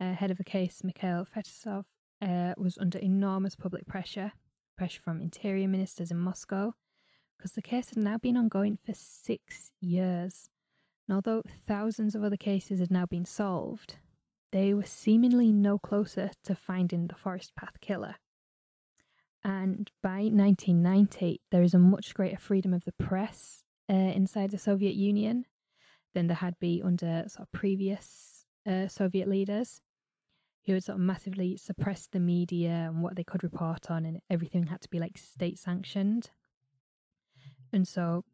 [0.00, 1.84] Uh, head of the case, Mikhail Fetisov,
[2.22, 4.32] uh, was under enormous public pressure,
[4.76, 6.72] pressure from interior ministers in Moscow,
[7.36, 10.48] because the case had now been ongoing for six years.
[11.06, 13.96] And although thousands of other cases had now been solved,
[14.52, 18.16] they were seemingly no closer to finding the Forest Path killer.
[19.44, 24.58] And by 1990, there is a much greater freedom of the press uh, inside the
[24.58, 25.46] Soviet Union
[26.14, 29.80] than there had been under sort of previous uh, Soviet leaders,
[30.66, 34.20] who had sort of massively suppressed the media and what they could report on, and
[34.28, 36.30] everything had to be like state sanctioned.
[37.72, 38.24] And so,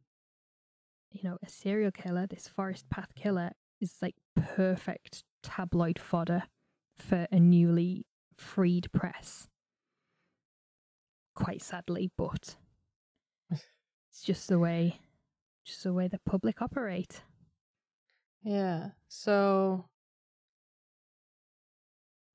[1.12, 6.44] you know, a serial killer, this forest path killer, is like perfect tabloid fodder
[6.96, 8.06] for a newly
[8.36, 9.48] freed press.
[11.34, 12.56] Quite sadly, but
[13.50, 14.98] it's just the way
[15.64, 17.22] just the way the public operate.
[18.42, 18.90] Yeah.
[19.08, 19.86] So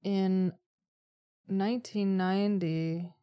[0.03, 0.53] in
[1.47, 3.13] 1990,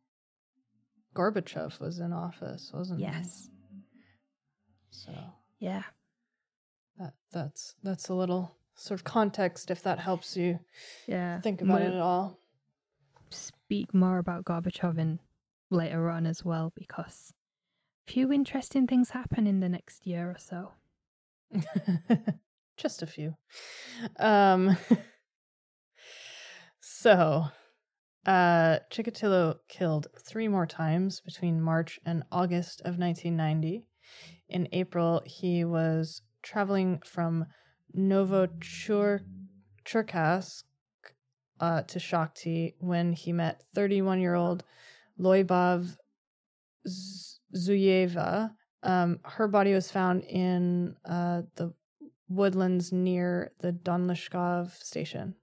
[1.14, 3.06] Gorbachev was in office, wasn't he?
[3.06, 3.48] Yes.
[4.90, 5.12] So
[5.58, 5.82] Yeah.
[6.98, 10.58] that that's that's a little sort of context if that helps you
[11.06, 11.40] Yeah.
[11.40, 12.38] think about it at all.
[13.30, 15.20] Speak more about Gorbachev in
[15.70, 17.32] later on as well because
[18.06, 20.72] few interesting things happen in the next year or so.
[22.76, 23.36] Just a few.
[24.18, 24.76] Um
[27.00, 27.44] so
[28.26, 33.86] uh Chikatilo killed three more times between March and August of 1990.
[34.48, 37.46] In April, he was traveling from
[37.96, 40.64] Novocherkassk
[41.60, 44.64] uh, to Shakhty when he met 31 year old
[45.20, 45.96] Lyubov
[47.56, 48.50] Zuyeva.
[48.82, 51.72] Um, her body was found in uh, the
[52.28, 55.36] woodlands near the Donleshkov station.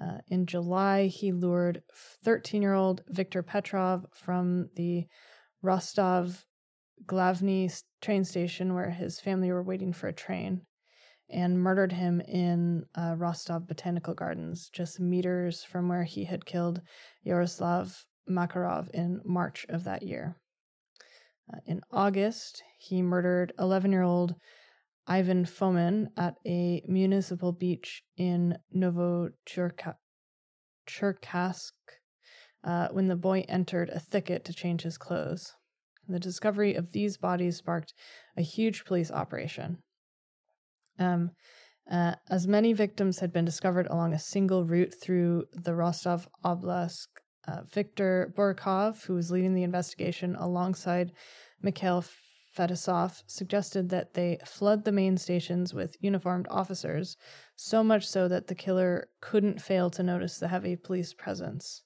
[0.00, 1.82] Uh, in July, he lured
[2.24, 5.06] 13 year old Viktor Petrov from the
[5.60, 6.44] Rostov
[7.04, 7.70] Glavny
[8.00, 10.62] train station where his family were waiting for a train
[11.30, 16.82] and murdered him in uh, Rostov Botanical Gardens, just meters from where he had killed
[17.22, 20.36] Yaroslav Makarov in March of that year.
[21.52, 24.34] Uh, in August, he murdered 11 year old
[25.06, 29.92] Ivan Fomin at a municipal beach in Novocherkassk
[32.64, 35.54] uh, when the boy entered a thicket to change his clothes.
[36.08, 37.94] The discovery of these bodies sparked
[38.36, 39.78] a huge police operation.
[40.98, 41.30] Um,
[41.90, 47.08] uh, as many victims had been discovered along a single route through the Rostov Oblast,
[47.48, 51.12] uh, Viktor Burakov, who was leading the investigation alongside
[51.60, 52.04] Mikhail
[52.56, 57.16] Fetisov, suggested that they flood the main stations with uniformed officers,
[57.56, 61.82] so much so that the killer couldn't fail to notice the heavy police presence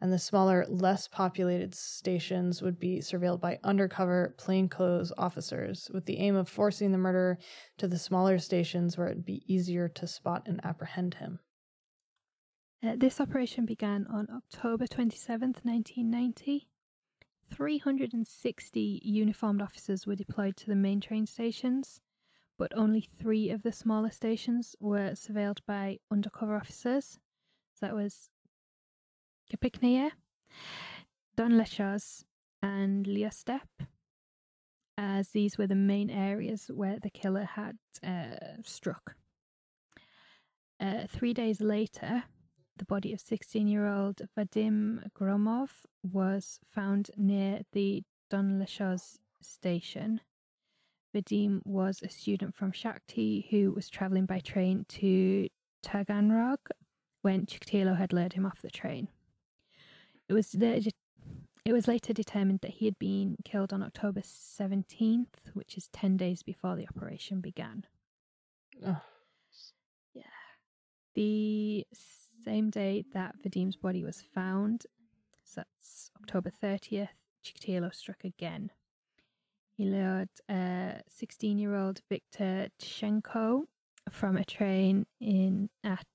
[0.00, 6.18] and the smaller, less populated stations would be surveilled by undercover plainclothes officers with the
[6.18, 7.38] aim of forcing the murderer
[7.78, 11.40] to the smaller stations where it'd be easier to spot and apprehend him.
[12.82, 16.68] Uh, this operation began on October 27th, 1990.
[17.50, 22.00] 360 uniformed officers were deployed to the main train stations,
[22.58, 27.18] but only three of the smaller stations were surveilled by undercover officers.
[27.74, 28.30] So that was
[29.52, 30.10] Kapiknaya,
[31.36, 32.24] Donleskhoz,
[32.62, 33.86] and Lesostep,
[34.96, 39.14] as these were the main areas where the killer had uh, struck.
[40.80, 42.24] Uh, three days later,
[42.78, 45.70] the body of 16 year old Vadim Gromov
[46.02, 50.20] was found near the Donleskhoz station.
[51.14, 55.48] Vadim was a student from Shakhty who was traveling by train to
[55.84, 56.58] Taganrog
[57.22, 59.08] when Chikatilo had lured him off the train.
[60.28, 65.76] It was it was later determined that he had been killed on October 17th, which
[65.76, 67.84] is 10 days before the operation began.
[68.86, 69.02] Oh.
[70.14, 70.22] Yeah.
[71.14, 71.86] The
[72.44, 74.86] same day that Vadim's body was found,
[75.44, 77.08] so that's October 30th,
[77.44, 78.70] Chikatilo struck again.
[79.76, 80.28] He lured
[81.08, 83.62] 16 year old Viktor Tishchenko
[84.10, 86.06] from a train in at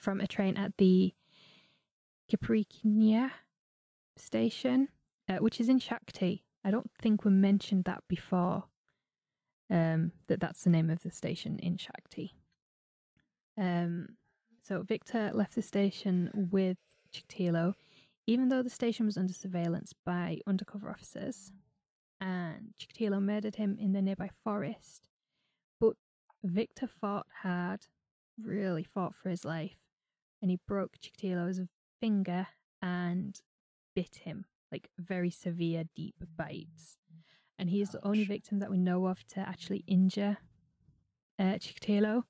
[0.00, 1.12] from a train at the
[2.30, 3.30] Kipriknya
[4.16, 4.88] station,
[5.28, 6.42] uh, which is in Shakhty.
[6.64, 8.64] I don't think we mentioned that before.
[9.68, 12.30] Um, that that's the name of the station in Shakhty.
[13.58, 14.16] Um,
[14.66, 16.78] so Victor left the station with
[17.12, 17.74] Chikatilo,
[18.26, 21.52] even though the station was under surveillance by undercover officers,
[22.20, 25.08] and Chikatilo murdered him in the nearby forest.
[25.80, 25.94] But
[26.42, 27.82] Victor fought hard,
[28.42, 29.76] really fought for his life,
[30.42, 31.60] and he broke Chikatilo's
[32.00, 32.48] finger
[32.82, 33.40] and
[33.94, 36.98] bit him, like very severe, deep bites.
[37.58, 40.38] And he's the only victim that we know of to actually injure
[41.38, 42.24] uh, Chikatilo.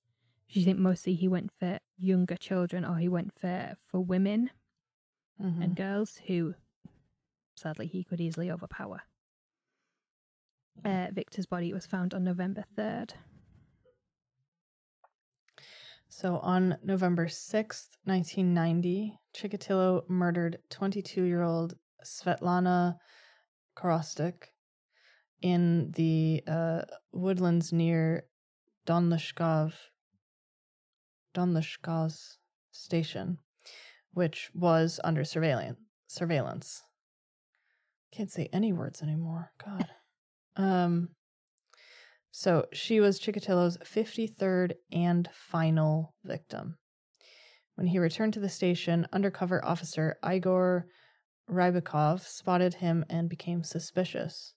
[0.52, 4.50] Do you think mostly he went for younger children or he went for, for women
[5.42, 5.62] mm-hmm.
[5.62, 6.54] and girls who
[7.56, 9.02] sadly he could easily overpower?
[10.84, 13.12] Uh, Victor's body was found on November 3rd.
[16.08, 21.74] So on November 6th, 1990, Chikatilo murdered 22 year old
[22.04, 22.96] Svetlana
[23.76, 24.44] Korostik
[25.42, 26.82] in the uh,
[27.12, 28.24] woodlands near
[28.86, 29.72] Donleshkov,
[31.36, 32.38] Donleshkov's
[32.70, 33.38] station,
[34.12, 35.78] which was under surveillance.
[36.08, 36.82] Surveillance.
[38.12, 39.52] Can't say any words anymore.
[39.62, 39.88] God.
[40.56, 41.10] Um,
[42.30, 46.78] so she was Chikatilo's 53rd and final victim.
[47.74, 50.86] When he returned to the station, undercover officer Igor
[51.50, 54.54] Rybakov spotted him and became suspicious.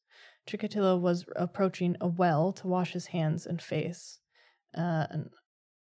[0.47, 4.19] Chikatilo was approaching a well to wash his hands and face.
[4.75, 5.29] Uh, and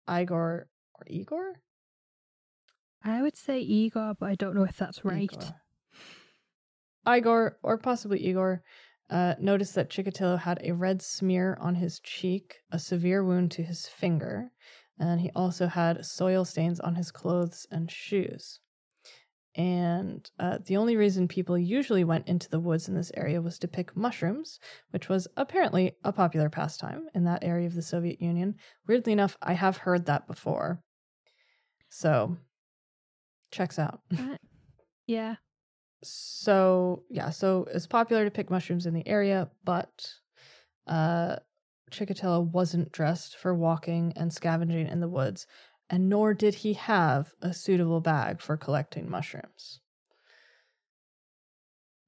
[0.09, 0.67] Igor
[1.03, 1.53] or Igor?
[3.03, 5.23] I would say Igor, but I don't know if that's right.
[5.23, 5.55] Igor,
[7.07, 8.63] Igor or possibly Igor
[9.09, 13.63] uh, noticed that Chikatilo had a red smear on his cheek, a severe wound to
[13.63, 14.51] his finger,
[14.97, 18.59] and he also had soil stains on his clothes and shoes.
[19.55, 23.59] And uh, the only reason people usually went into the woods in this area was
[23.59, 28.19] to pick mushrooms, which was apparently a popular pastime in that area of the Soviet
[28.19, 28.55] Union.
[28.87, 30.81] Weirdly enough, I have heard that before.
[31.95, 32.37] So
[33.51, 34.01] Checks out.
[35.05, 35.35] Yeah.
[36.01, 40.13] So, yeah, so it's popular to pick mushrooms in the area, but
[40.87, 41.35] uh,
[41.91, 45.45] Chikatilo wasn't dressed for walking and scavenging in the woods,
[45.89, 49.81] and nor did he have a suitable bag for collecting mushrooms.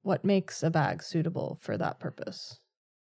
[0.00, 2.58] What makes a bag suitable for that purpose?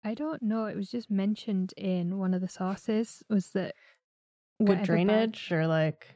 [0.03, 0.65] I don't know.
[0.65, 3.75] It was just mentioned in one of the sources was that
[4.59, 6.14] Good whatever bag- drainage or like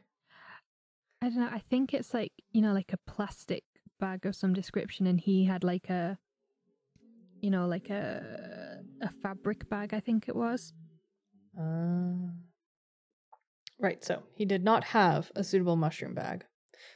[1.22, 1.50] I don't know.
[1.52, 3.64] I think it's like you know, like a plastic
[4.00, 6.18] bag of some description, and he had like a,
[7.42, 9.94] you know, like a a fabric bag.
[9.94, 10.74] I think it was.
[11.60, 12.32] Uh,
[13.80, 16.46] right, so he did not have a suitable mushroom bag.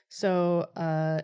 [0.08, 1.22] So uh,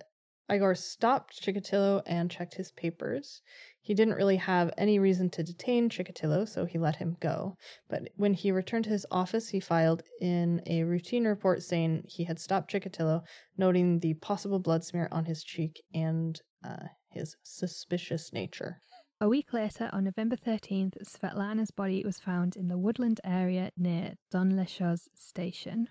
[0.52, 3.42] Igor stopped Chikatilo and checked his papers.
[3.82, 7.56] He didn't really have any reason to detain Chikatilo, so he let him go.
[7.88, 12.24] But when he returned to his office, he filed in a routine report saying he
[12.24, 13.22] had stopped Chikatilo,
[13.58, 18.82] noting the possible blood smear on his cheek and uh, his suspicious nature.
[19.22, 24.14] A week later, on November 13th, Svetlana's body was found in the woodland area near
[24.32, 25.90] Don Donleskhoz station.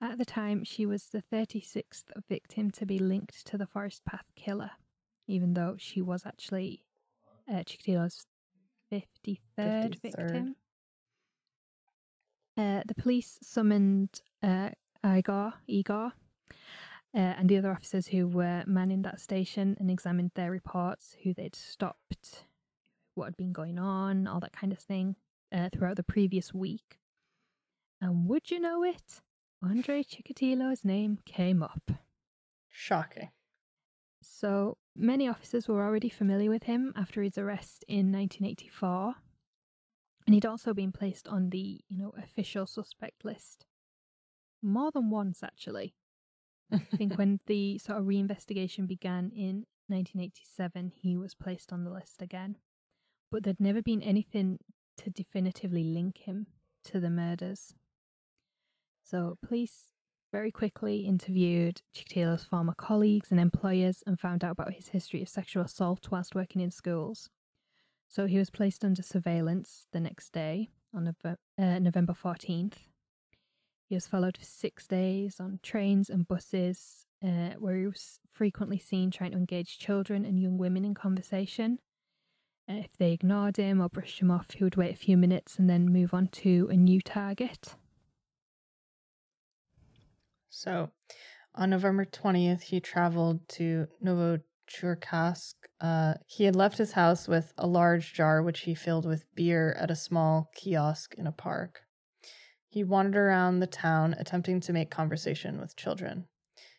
[0.00, 4.26] At the time, she was the 36th victim to be linked to the Forest Path
[4.34, 4.72] killer,
[5.26, 6.84] even though she was actually
[7.50, 8.26] uh, Chikatilo's
[8.92, 10.02] 53rd, 53rd.
[10.02, 10.56] victim.
[12.58, 14.70] Uh, the police summoned uh,
[15.04, 16.12] Igor, Igor
[17.14, 21.32] uh, and the other officers who were manning that station and examined their reports, who
[21.32, 22.44] they'd stopped,
[23.14, 25.16] what had been going on, all that kind of thing
[25.52, 26.98] uh, throughout the previous week.
[28.00, 29.22] And would you know it?
[29.66, 31.90] Andre Chikatilo's name came up.
[32.68, 33.30] Shocking.
[34.22, 39.14] So many officers were already familiar with him after his arrest in 1984,
[40.26, 43.66] and he'd also been placed on the, you know, official suspect list
[44.62, 45.94] more than once actually.
[46.72, 51.90] I think when the sort of reinvestigation began in 1987, he was placed on the
[51.90, 52.56] list again.
[53.30, 54.58] But there'd never been anything
[54.98, 56.46] to definitively link him
[56.84, 57.74] to the murders.
[59.08, 59.92] So police
[60.32, 65.28] very quickly interviewed Chikatilo's former colleagues and employers and found out about his history of
[65.28, 67.30] sexual assault whilst working in schools.
[68.08, 72.78] So he was placed under surveillance the next day on Nove- uh, November 14th.
[73.88, 78.78] He was followed for six days on trains and buses, uh, where he was frequently
[78.78, 81.78] seen trying to engage children and young women in conversation.
[82.68, 85.60] Uh, if they ignored him or brushed him off, he would wait a few minutes
[85.60, 87.76] and then move on to a new target.
[90.56, 90.90] So,
[91.54, 95.52] on November 20th, he traveled to Novocherkassk.
[95.82, 99.76] Uh, he had left his house with a large jar, which he filled with beer
[99.78, 101.82] at a small kiosk in a park.
[102.70, 106.26] He wandered around the town, attempting to make conversation with children.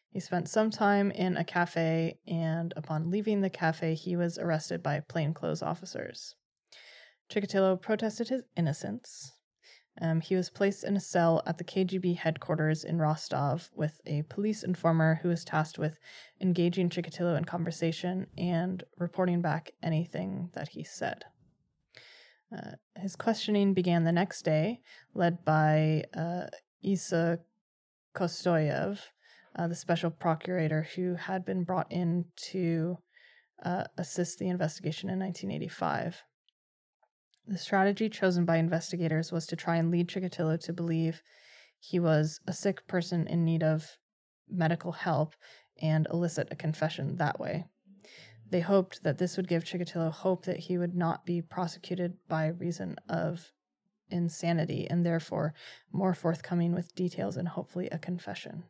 [0.09, 4.81] He spent some time in a cafe, and upon leaving the cafe, he was arrested
[4.81, 6.33] by plainclothes officers.
[7.29, 9.36] Chikatilo protested his innocence.
[9.99, 14.23] Um, he was placed in a cell at the KGB headquarters in Rostov with a
[14.23, 15.97] police informer who was tasked with
[16.39, 21.25] engaging Chikatilo in conversation and reporting back anything that he said.
[22.55, 24.79] Uh, his questioning began the next day,
[25.13, 26.45] led by uh,
[26.81, 27.39] Isa
[28.15, 28.99] Kostoyev,
[29.55, 32.97] uh, the special procurator who had been brought in to
[33.63, 36.23] uh, assist the investigation in 1985.
[37.47, 41.23] The strategy chosen by investigators was to try and lead Chikatilo to believe
[41.79, 43.97] he was a sick person in need of
[44.49, 45.33] medical help
[45.81, 47.65] and elicit a confession that way.
[48.49, 52.47] They hoped that this would give Chikatilo hope that he would not be prosecuted by
[52.47, 53.53] reason of
[54.09, 55.53] insanity and therefore
[55.91, 58.63] more forthcoming with details and hopefully a confession.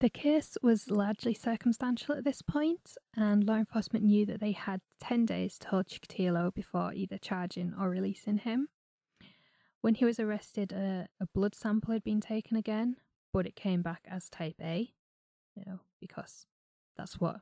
[0.00, 4.80] The case was largely circumstantial at this point, and law enforcement knew that they had
[5.00, 8.68] 10 days to hold Chikatilo before either charging or releasing him.
[9.80, 12.96] When he was arrested, a, a blood sample had been taken again,
[13.32, 14.92] but it came back as type A,
[15.56, 16.46] you know, because
[16.96, 17.40] that's what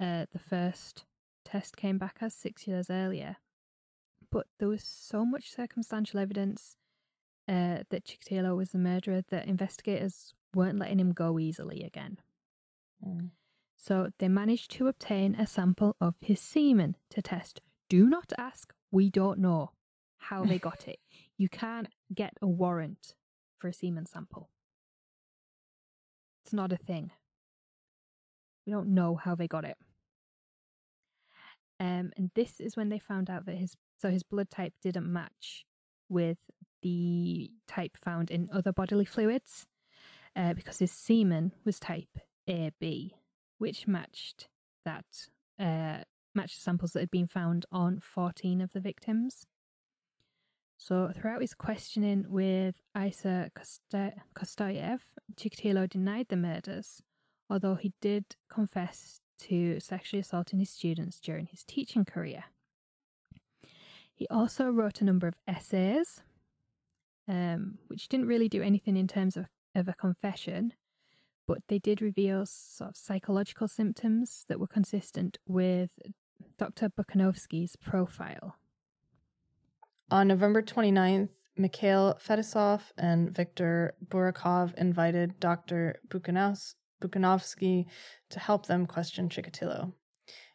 [0.00, 1.06] uh, the first
[1.44, 3.36] test came back as six years earlier.
[4.30, 6.76] But there was so much circumstantial evidence
[7.48, 12.18] uh, that Chikatilo was the murderer that investigators weren't letting him go easily again.
[13.04, 13.30] Mm.
[13.76, 17.60] So they managed to obtain a sample of his semen to test.
[17.88, 19.72] Do not ask, we don't know
[20.16, 20.98] how they got it.
[21.36, 23.16] You can't get a warrant
[23.58, 24.50] for a semen sample.
[26.44, 27.10] It's not a thing.
[28.64, 29.76] We don't know how they got it.
[31.80, 35.12] Um, and this is when they found out that his so his blood type didn't
[35.12, 35.64] match
[36.08, 36.38] with
[36.82, 39.66] the type found in other bodily fluids.
[40.36, 43.14] Uh, because his semen was type AB,
[43.58, 44.48] which matched
[44.84, 45.04] that
[45.58, 46.04] uh,
[46.34, 49.46] matched the samples that had been found on 14 of the victims.
[50.76, 53.50] So, throughout his questioning with Isa
[54.36, 55.00] Kostoyev,
[55.36, 57.00] Chikatilo denied the murders,
[57.48, 62.44] although he did confess to sexually assaulting his students during his teaching career.
[64.14, 66.20] He also wrote a number of essays,
[67.26, 70.72] um, which didn't really do anything in terms of, of a confession,
[71.46, 75.90] but they did reveal sort of psychological symptoms that were consistent with
[76.58, 76.90] Dr.
[76.90, 78.56] Bukhanovsky's profile.
[80.10, 85.96] On November 29th, Mikhail Fetisov and Viktor Burakov invited Dr.
[86.08, 87.86] Bukhanovsky
[88.30, 89.92] to help them question Chikatilo.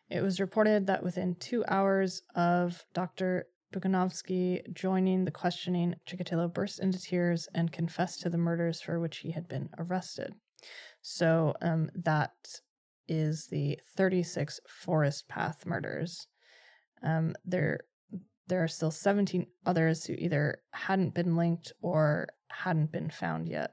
[0.09, 3.47] It was reported that within two hours of Dr.
[3.74, 9.17] Bukhanovsky joining the questioning, Chikatilo burst into tears and confessed to the murders for which
[9.17, 10.34] he had been arrested.
[11.01, 12.32] So um, that
[13.07, 16.28] is the 36 Forest Path murders.
[17.03, 17.82] Um, there,
[18.47, 23.72] there are still 17 others who either hadn't been linked or hadn't been found yet.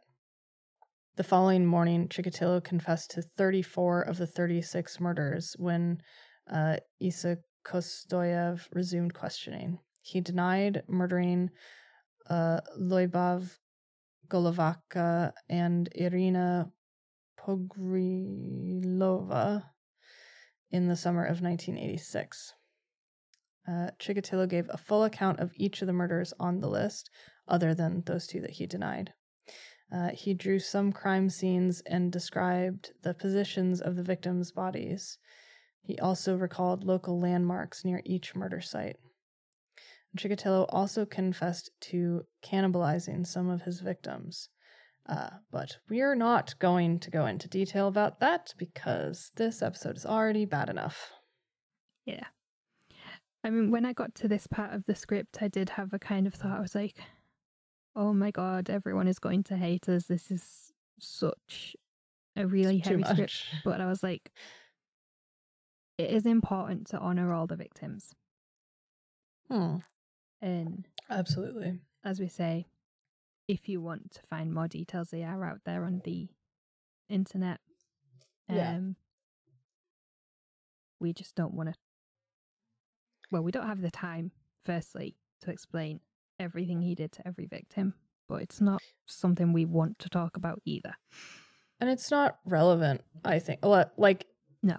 [1.16, 6.02] The following morning, Chikatilo confessed to 34 of the 36 murders when
[6.52, 9.78] uh, Isa Kostoyev resumed questioning.
[10.06, 11.50] He denied murdering
[12.30, 13.58] uh, Lyubov
[14.28, 16.70] Golovakha and Irina
[17.36, 18.04] Pogorelova
[20.70, 22.54] in the summer of 1986.
[23.66, 27.10] Uh, Chikatilo gave a full account of each of the murders on the list,
[27.48, 29.12] other than those two that he denied.
[29.92, 35.18] Uh, he drew some crime scenes and described the positions of the victims' bodies.
[35.82, 38.98] He also recalled local landmarks near each murder site.
[40.16, 44.48] Chikatilo also confessed to cannibalizing some of his victims.
[45.08, 50.04] Uh, but we're not going to go into detail about that because this episode is
[50.04, 51.12] already bad enough.
[52.04, 52.24] Yeah.
[53.44, 55.98] I mean, when I got to this part of the script, I did have a
[56.00, 56.58] kind of thought.
[56.58, 56.98] I was like,
[57.94, 60.06] oh my god, everyone is going to hate us.
[60.06, 61.76] This is such
[62.34, 63.44] a really heavy script.
[63.64, 64.32] But I was like,
[65.98, 68.14] it is important to honor all the victims.
[69.48, 69.76] Hmm.
[70.42, 72.66] And absolutely, as we say,
[73.48, 76.28] if you want to find more details, they are out there on the
[77.08, 77.60] internet.
[78.48, 78.78] Um, yeah.
[81.00, 81.74] We just don't want to.
[83.30, 84.30] Well, we don't have the time,
[84.64, 86.00] firstly, to explain
[86.38, 87.94] everything he did to every victim,
[88.28, 90.94] but it's not something we want to talk about either.
[91.80, 93.60] And it's not relevant, I think.
[93.64, 94.26] Well like,
[94.62, 94.78] no.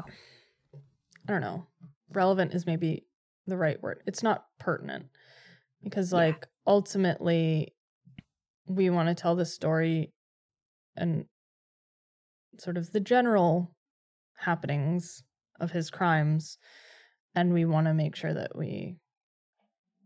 [1.28, 1.68] I don't know.
[2.12, 3.06] Relevant is maybe
[3.46, 4.02] the right word.
[4.06, 5.08] It's not pertinent
[5.84, 6.48] because, like, yeah.
[6.74, 7.74] ultimately,
[8.68, 10.12] we want to tell the story
[10.96, 11.26] and
[12.60, 13.72] sort of the general
[14.36, 15.24] happenings
[15.60, 16.58] of his crimes
[17.38, 18.98] and we want to make sure that we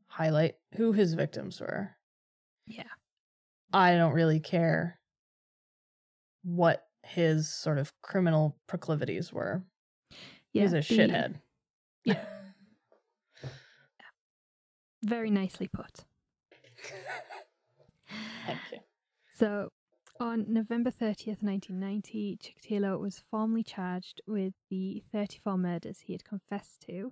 [0.08, 1.96] highlight who his victims were.
[2.68, 2.84] Yeah.
[3.72, 5.00] I don't really care
[6.44, 9.64] what his sort of criminal proclivities were.
[10.52, 11.36] Yeah, He's a the, shithead.
[12.04, 12.26] Yeah.
[15.04, 16.06] Very nicely put.
[18.46, 18.80] Thank you.
[19.36, 19.70] So,
[20.20, 26.82] on November 30th, 1990, Chikatilo was formally charged with the 34 murders he had confessed
[26.88, 27.12] to,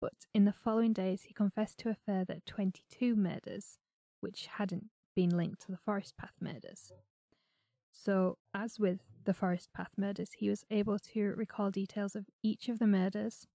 [0.00, 3.78] but in the following days he confessed to a further 22 murders,
[4.20, 6.92] which hadn't been linked to the Forest Path murders.
[7.92, 12.70] So, as with the Forest Path murders, he was able to recall details of each
[12.70, 13.46] of the murders,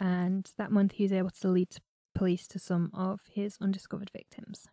[0.00, 1.68] and that month he was able to lead
[2.22, 4.68] police to some of his undiscovered victims.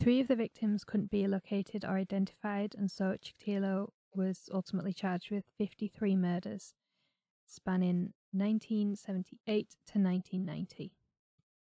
[0.00, 5.30] Three of the victims couldn't be located or identified, and so Chikatilo was ultimately charged
[5.30, 6.74] with 53 murders,
[7.46, 10.90] spanning 1978 to 1990.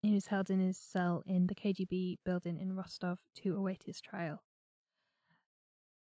[0.00, 4.00] He was held in his cell in the KGB building in Rostov to await his
[4.00, 4.42] trial.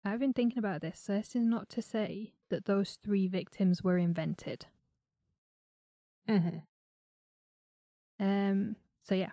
[0.05, 3.83] I've been thinking about this, so this is not to say that those three victims
[3.83, 4.67] were invented.
[6.29, 6.59] Mm-hmm.
[8.21, 8.77] Um.
[9.03, 9.31] So yeah,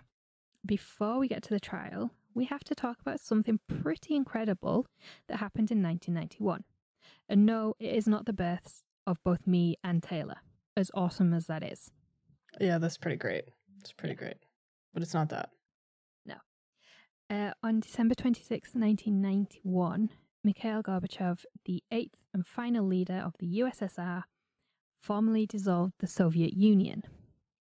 [0.66, 4.86] before we get to the trial, we have to talk about something pretty incredible
[5.28, 6.64] that happened in 1991.
[7.28, 10.36] And no, it is not the births of both me and Taylor,
[10.76, 11.90] as awesome as that is.
[12.60, 13.44] Yeah, that's pretty great.
[13.80, 14.18] It's pretty yeah.
[14.18, 14.36] great.
[14.92, 15.50] But it's not that.
[16.26, 16.36] No.
[17.30, 20.10] Uh, on December 26, 1991,
[20.44, 24.24] Mikhail Gorbachev, the eighth and final leader of the USSR,
[25.02, 27.02] formally dissolved the Soviet Union,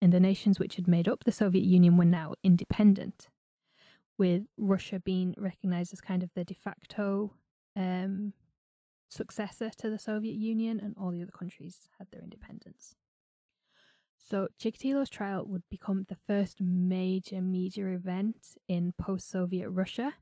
[0.05, 3.27] and the nations which had made up the Soviet Union were now independent
[4.19, 7.33] with Russia being recognized as kind of the de facto
[7.75, 8.31] um,
[9.09, 12.93] successor to the Soviet Union, and all the other countries had their independence.
[14.15, 20.13] So Chikatilo's trial would become the first major media event in post-Soviet Russia.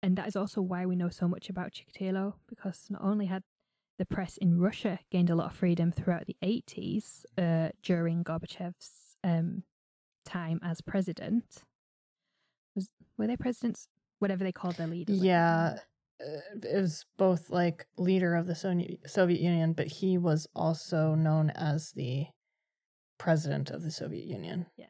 [0.00, 3.42] And that is also why we know so much about Chikatilo, because not only had
[3.98, 9.16] the press in Russia gained a lot of freedom throughout the 80s uh, during Gorbachev's
[9.24, 9.62] um,
[10.24, 11.62] time as president.
[12.74, 13.88] Was were they presidents?
[14.18, 15.12] Whatever they called their leader.
[15.12, 15.78] Yeah,
[16.20, 21.50] uh, it was both like leader of the Soviet Union, but he was also known
[21.50, 22.26] as the
[23.18, 24.66] president of the Soviet Union.
[24.76, 24.86] Yeah.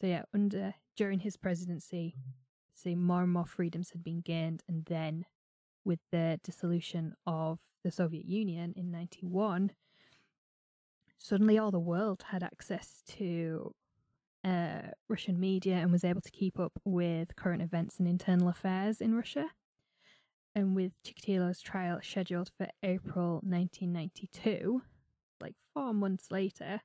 [0.00, 2.14] So yeah, under during his presidency,
[2.74, 5.26] see more and more freedoms had been gained, and then
[5.84, 9.72] with the dissolution of the Soviet Union in 91,
[11.18, 13.74] suddenly all the world had access to
[14.44, 19.00] uh, Russian media and was able to keep up with current events and internal affairs
[19.00, 19.50] in Russia.
[20.54, 24.82] And with Chikatilo's trial scheduled for April 1992,
[25.40, 26.80] like four months later,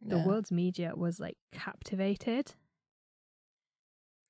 [0.00, 2.54] the world's media was like captivated.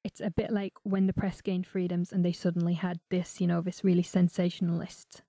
[0.05, 3.47] It's a bit like when the press gained freedoms and they suddenly had this, you
[3.47, 5.23] know, this really sensationalist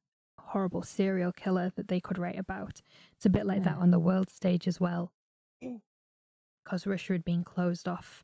[0.50, 2.82] horrible serial killer that they could write about.
[3.16, 5.12] It's a bit like that on the world stage as well.
[5.64, 5.82] Mm.
[6.64, 8.24] Because Russia had been closed off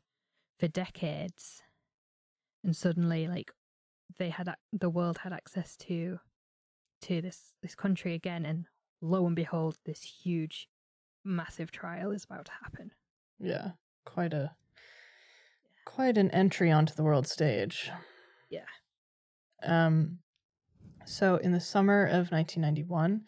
[0.58, 1.62] for decades.
[2.64, 3.52] And suddenly, like,
[4.18, 6.18] they had, the world had access to,
[7.02, 8.44] to this, this country again.
[8.44, 8.66] And
[9.00, 10.68] lo and behold, this huge,
[11.24, 12.92] massive trial is about to happen.
[13.38, 13.72] Yeah.
[14.04, 14.52] Quite a,
[15.86, 17.90] quite an entry onto the world stage.
[18.50, 18.66] Yeah.
[19.62, 20.18] Um,
[21.06, 23.22] so, in the summer of 1991,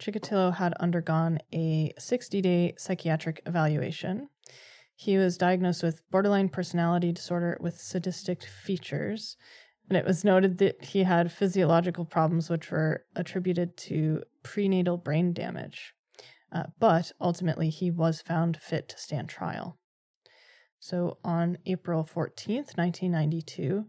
[0.00, 4.28] Chikatilo had undergone a 60 day psychiatric evaluation.
[4.96, 9.36] He was diagnosed with borderline personality disorder with sadistic features,
[9.88, 15.32] and it was noted that he had physiological problems which were attributed to prenatal brain
[15.32, 15.92] damage.
[16.52, 19.78] Uh, but ultimately, he was found fit to stand trial.
[20.84, 23.86] So on April 14th, 1992,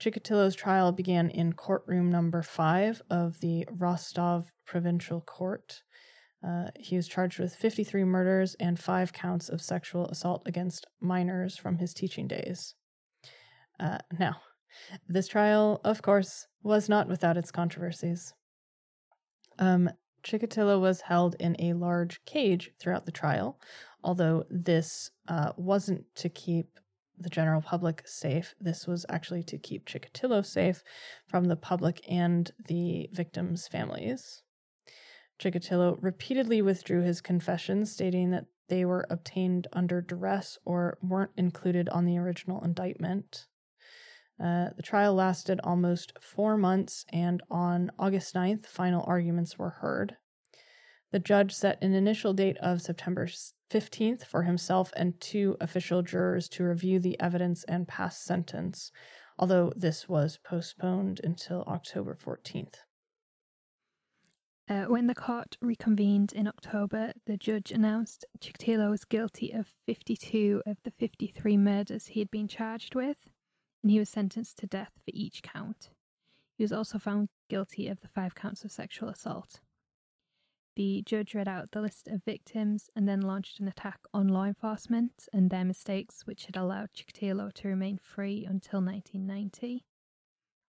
[0.00, 5.82] Chikatilo's trial began in courtroom number five of the Rostov Provincial Court.
[6.42, 11.58] Uh, he was charged with 53 murders and five counts of sexual assault against minors
[11.58, 12.74] from his teaching days.
[13.78, 14.36] Uh, now,
[15.06, 18.32] this trial, of course, was not without its controversies.
[19.58, 19.90] Um,
[20.24, 23.60] Chikatilo was held in a large cage throughout the trial,
[24.02, 26.78] although this uh, wasn't to keep
[27.20, 28.54] the general public safe.
[28.60, 30.82] This was actually to keep Chikatilo safe
[31.26, 34.42] from the public and the victims' families.
[35.40, 41.88] Chikatilo repeatedly withdrew his confessions, stating that they were obtained under duress or weren't included
[41.88, 43.46] on the original indictment.
[44.42, 50.16] Uh, the trial lasted almost four months, and on August 9th, final arguments were heard.
[51.10, 53.26] The judge set an initial date of September
[53.70, 58.90] 15th for himself and two official jurors to review the evidence and pass sentence,
[59.38, 62.74] although this was postponed until October 14th.
[64.68, 70.62] Uh, when the court reconvened in October, the judge announced Chikatilo was guilty of 52
[70.66, 73.16] of the 53 murders he had been charged with,
[73.82, 75.88] and he was sentenced to death for each count.
[76.58, 79.60] He was also found guilty of the five counts of sexual assault.
[80.78, 84.44] The judge read out the list of victims and then launched an attack on law
[84.44, 89.84] enforcement and their mistakes, which had allowed Chikatilo to remain free until 1990.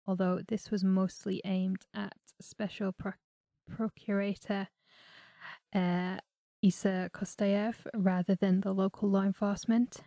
[0.08, 3.14] Although this was mostly aimed at Special Pro-
[3.70, 4.70] Procurator
[5.72, 6.18] uh,
[6.64, 10.02] Isa Kostoyev rather than the local law enforcement.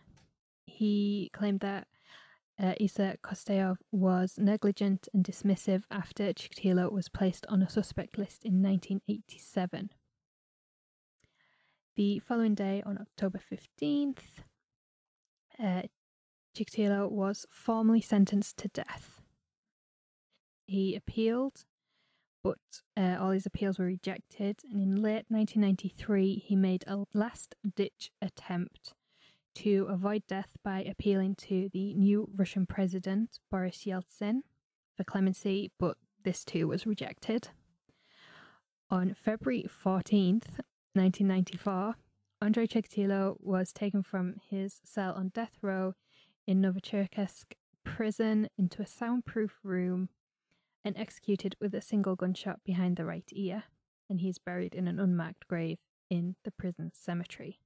[0.67, 1.87] He claimed that
[2.61, 8.45] uh, Isa Kostoyev was negligent and dismissive after Chikatilo was placed on a suspect list
[8.45, 9.91] in 1987.
[11.97, 14.19] The following day, on October 15th,
[15.63, 15.83] uh,
[16.57, 19.21] Chikatilo was formally sentenced to death.
[20.67, 21.65] He appealed,
[22.43, 22.59] but
[22.97, 28.11] uh, all his appeals were rejected, and in late 1993, he made a last ditch
[28.23, 28.95] attempt
[29.55, 34.41] to avoid death by appealing to the new Russian president, Boris Yeltsin,
[34.97, 37.49] for clemency, but this too was rejected.
[38.91, 40.61] On February 14th,
[40.95, 41.95] 1994,
[42.41, 45.95] Andrei Chikatilo was taken from his cell on death row
[46.47, 50.09] in Novocherkassk prison into a soundproof room
[50.85, 53.65] and executed with a single gunshot behind the right ear,
[54.11, 55.79] and he is buried in an unmarked grave
[56.11, 57.61] in the prison cemetery.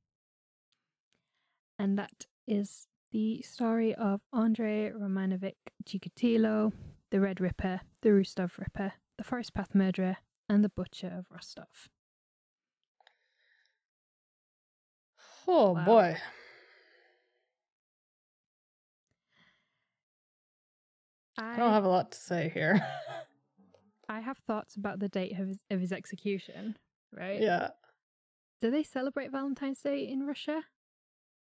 [1.79, 5.55] And that is the story of Andrei Romanovich
[5.85, 6.73] Chikatilo,
[7.11, 10.17] the Red Ripper, the Rostov Ripper, the Forest Path Murderer,
[10.49, 11.89] and the Butcher of Rostov.
[15.47, 15.85] Oh Wow.
[15.85, 16.17] boy.
[21.39, 22.85] I don't have a lot to say here.
[24.09, 26.77] I have thoughts about the date of his, of his execution,
[27.13, 27.41] right?
[27.41, 27.69] yeah.
[28.61, 30.65] Do they celebrate Valentine's Day in Russia?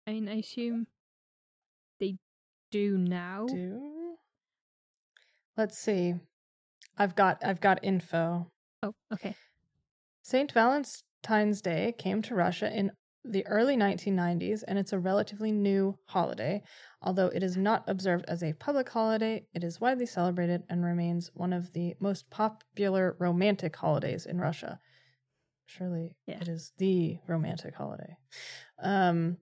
[0.09, 0.87] I mean, I assume
[1.99, 2.17] they
[2.71, 3.45] do now.
[3.47, 4.15] Do
[5.55, 6.15] Let's see.
[6.97, 8.47] I've got I've got info.
[8.81, 9.35] Oh, okay.
[10.23, 10.51] St.
[10.51, 12.91] Valentine's Day came to Russia in
[13.23, 16.63] the early 1990s and it's a relatively new holiday.
[17.03, 21.29] Although it is not observed as a public holiday, it is widely celebrated and remains
[21.35, 24.79] one of the most popular romantic holidays in Russia.
[25.67, 26.39] Surely Yeah.
[26.41, 28.17] it is the romantic holiday.
[28.81, 29.37] Um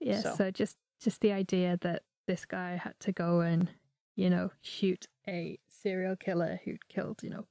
[0.00, 0.20] Yeah.
[0.20, 0.50] So- So.
[0.50, 3.70] just just the idea that this guy had to go and
[4.16, 7.46] you know shoot a serial killer who'd killed you know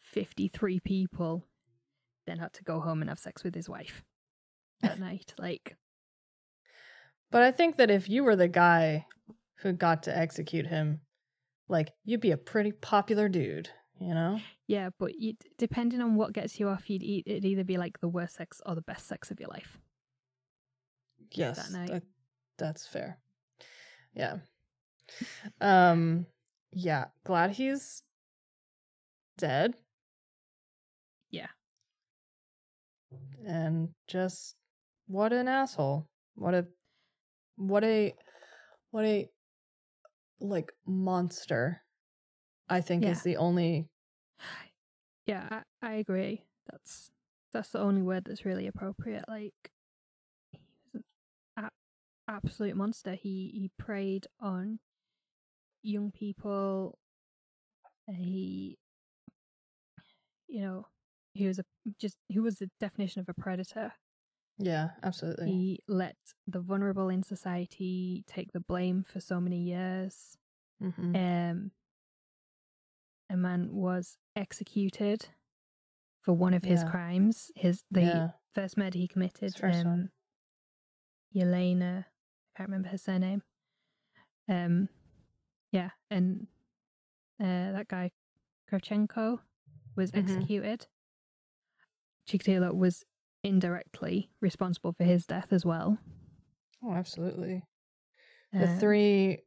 [0.00, 1.44] fifty three people,
[2.26, 4.02] then had to go home and have sex with his wife
[4.80, 5.34] that night.
[5.38, 5.76] Like,
[7.30, 9.06] But I think that if you were the guy
[9.60, 11.00] who got to execute him,
[11.68, 14.40] like you'd be a pretty popular dude, you know?
[14.66, 18.00] yeah, but you, depending on what gets you off, you'd eat, it'd either be like
[18.00, 19.78] the worst sex or the best sex of your life.
[21.38, 21.90] Yes, that night.
[21.90, 22.02] that-
[22.58, 23.18] that's fair.
[24.14, 24.38] Yeah.
[25.60, 26.26] Um.
[26.72, 27.06] Yeah.
[27.24, 28.02] Glad he's
[29.38, 29.74] dead.
[31.30, 31.48] Yeah.
[33.46, 34.54] And just
[35.06, 36.08] what an asshole.
[36.34, 36.66] What a
[37.56, 38.14] what a
[38.90, 39.28] what a
[40.40, 41.82] like monster.
[42.68, 43.10] I think Yeah.
[43.10, 43.88] is the only
[45.26, 45.46] Yeah,
[45.82, 46.44] I, I agree.
[46.70, 47.10] That's
[47.52, 49.24] that's the only word that's really appropriate.
[49.28, 49.81] Like he was an a-
[52.32, 53.14] absolute monster.
[53.14, 54.78] He he preyed on
[55.82, 56.98] young people.
[58.08, 58.78] He,
[60.48, 60.86] you know,
[61.34, 61.64] he was a
[62.00, 63.92] just he was the definition of a predator.
[64.58, 65.46] yeah, absolutely.
[65.46, 66.16] He let
[66.46, 70.36] the vulnerable in society take the blame for so many years.
[70.80, 71.70] hmm Um,
[73.30, 75.26] a man was executed
[76.20, 76.90] for one of his Yeah.
[76.90, 77.50] crimes.
[77.56, 78.28] His the yeah.
[78.54, 79.54] first murder he committed.
[79.56, 80.10] First um.
[81.34, 82.04] Yelena,
[82.56, 83.42] can't remember her surname.
[84.48, 84.88] Um,
[85.70, 86.46] yeah, and
[87.40, 88.10] uh, that guy
[88.70, 89.40] Kravchenko
[89.96, 90.18] was Mhm.
[90.18, 90.86] executed.
[92.28, 93.04] Chikatilo was
[93.42, 95.98] indirectly responsible for his death as well.
[96.82, 97.64] Oh, absolutely.
[98.52, 99.38] The Um, three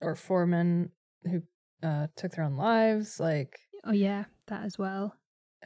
[0.00, 0.90] or four men
[1.24, 1.42] who
[1.82, 5.16] uh, took their own lives, like Oh yeah, that as well.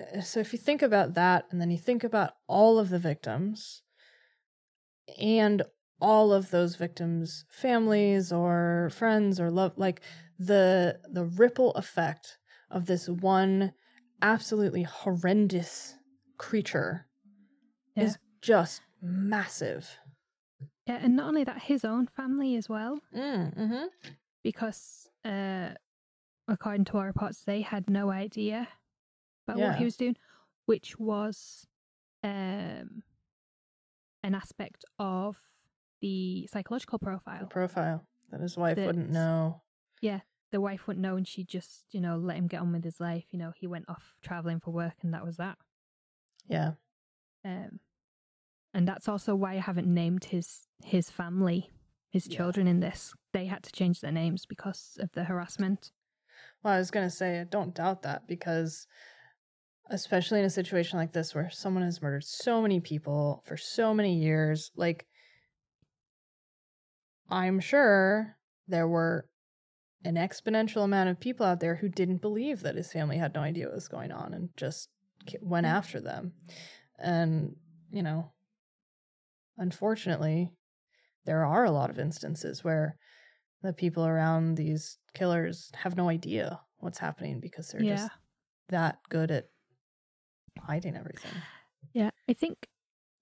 [0.00, 2.98] uh, so if you think about that and then you think about all of the
[2.98, 3.82] victims
[5.18, 5.62] and
[6.00, 10.00] all of those victims families or friends or love like
[10.38, 12.38] the the ripple effect
[12.70, 13.72] of this one
[14.22, 15.94] absolutely horrendous
[16.38, 17.06] creature
[17.96, 18.04] Yeah.
[18.04, 19.98] is just massive
[20.86, 23.00] Yeah, and not only that, his own family as well.
[23.12, 23.86] mm, hmm
[24.42, 25.70] because uh
[26.48, 28.68] according to our reports they had no idea
[29.48, 30.16] about what he was doing
[30.66, 31.66] which was
[32.22, 33.02] um
[34.22, 35.36] an aspect of
[36.04, 37.46] the psychological the profile.
[37.46, 38.04] Profile.
[38.30, 39.62] That his wife wouldn't know.
[40.02, 40.20] Yeah,
[40.52, 43.00] the wife wouldn't know and she just you know let him get on with his
[43.00, 43.24] life.
[43.30, 45.56] You know he went off traveling for work and that was that.
[46.46, 46.72] Yeah.
[47.44, 47.80] Um
[48.74, 51.70] and that's also why i haven't named his his family
[52.10, 52.36] his Yeah.
[52.36, 53.14] children in this.
[53.32, 55.90] They had to change their names because of the harassment.
[56.62, 58.86] Well, I was going to say, I don't doubt that because,
[59.90, 63.92] especially in a situation like this where someone has murdered so many people for so
[63.92, 65.06] many years, like,
[67.30, 68.36] I'm sure
[68.68, 69.28] there were
[70.04, 73.40] an exponential amount of people out there who didn't believe that his family had no
[73.42, 74.90] idea what was going on and just
[75.40, 75.68] went Yeah.
[75.68, 76.34] after them.
[76.98, 77.56] And,
[77.90, 78.32] you know,
[79.56, 80.50] unfortunately,
[81.26, 82.98] there are a lot of instances where
[83.62, 88.12] the people around these killers have no idea what's happening because they're yeah just
[88.68, 89.50] that good at
[90.58, 91.46] hiding everything.
[91.92, 92.68] Yeah, I think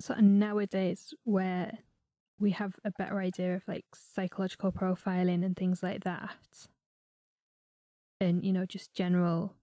[0.01, 1.79] sort of nowadays where
[2.43, 6.37] we have a better idea of like psychological profiling and things like that,
[8.21, 9.57] and you know, just general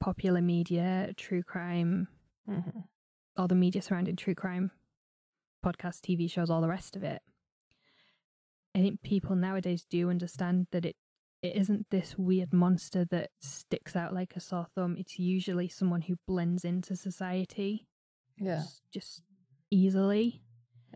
[0.00, 2.08] popular media, true crime,
[2.46, 2.80] hmm
[3.36, 4.70] all the media surrounding true crime,
[5.64, 7.22] podcasts, TV shows, all the rest of it.
[8.74, 10.96] I think people nowadays do understand that it
[11.42, 14.96] it isn't this weird monster that sticks out like a sore thumb.
[14.96, 17.88] It's usually someone who blends into society
[18.38, 19.22] Yeah, s- just
[19.70, 20.42] easily.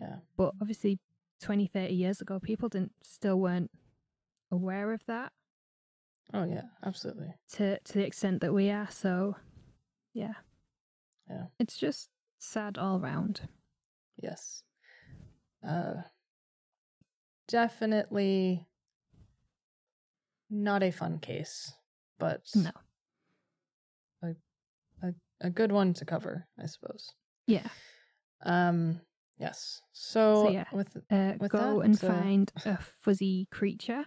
[0.00, 0.98] Yeah, But obviously,
[1.42, 3.70] 20, 30 years ago, people didn't still weren't
[4.50, 5.32] aware of that.
[6.34, 7.34] Oh yeah, absolutely.
[7.52, 8.88] to to the extent that we are.
[8.90, 9.36] So,
[10.12, 10.34] yeah,
[11.30, 11.46] Yeah.
[11.58, 13.48] it's just sad all round.
[14.16, 14.62] Yes.
[15.66, 16.02] Uh
[17.48, 18.66] definitely
[20.50, 21.72] not a fun case,
[22.18, 22.70] but No,
[25.42, 27.12] a good one to cover, I suppose.
[27.46, 27.68] yeah,
[28.42, 29.00] Um
[29.38, 29.80] yes.
[29.92, 30.64] So, So, yeah.
[30.72, 34.04] with uh, With go that, and so- find a fuzzy creature,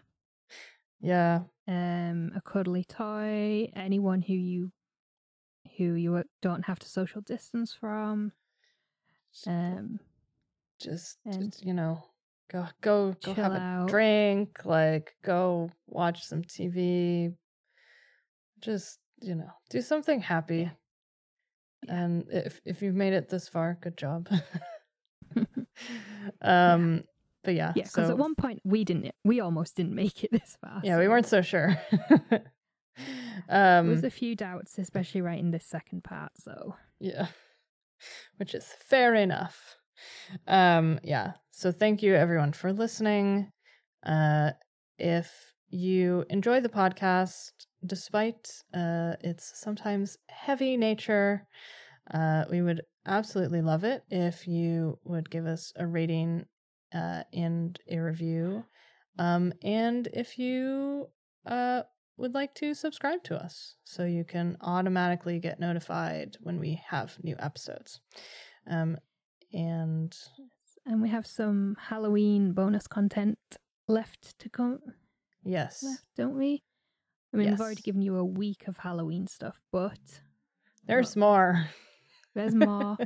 [1.02, 4.72] yeah, um, a cuddly toy, anyone who you
[5.78, 8.32] who you don't have to social distance from.
[9.48, 10.00] Um,
[10.82, 12.02] just, just, you know,
[12.52, 13.88] go go go have out.
[13.88, 17.34] a drink, like go watch some TV.
[18.60, 20.70] Just, you know, do something happy.
[21.88, 21.96] Yeah.
[21.96, 24.28] And if if you've made it this far, good job.
[26.42, 27.04] um
[27.44, 27.72] but yeah.
[27.76, 30.82] Yeah, because so, at one point we didn't, we almost didn't make it this far.
[30.84, 31.78] Yeah, we weren't so sure.
[33.48, 36.34] There um was a few doubts, especially right in this second part.
[36.38, 37.28] So Yeah.
[38.38, 39.78] Which is fair enough.
[40.48, 41.34] Um yeah.
[41.52, 43.52] So thank you everyone for listening.
[44.06, 44.52] Uh
[44.98, 47.52] if you enjoy the podcast
[47.86, 51.48] despite uh its sometimes heavy nature,
[52.14, 56.46] uh we would absolutely love it if you would give us a rating
[56.94, 58.64] uh and a review.
[59.18, 61.10] Um and if you
[61.46, 61.84] uh
[62.20, 67.18] would like to subscribe to us so you can automatically get notified when we have
[67.24, 68.02] new episodes.
[68.70, 68.98] Um,
[69.54, 70.16] and
[70.86, 73.40] and we have some Halloween bonus content
[73.88, 74.80] left to come.
[75.44, 76.64] yes, Left, don't we?
[77.34, 80.00] I mean, we've already given you a week of Halloween stuff, but
[80.86, 81.68] there's more.
[82.36, 82.98] There's more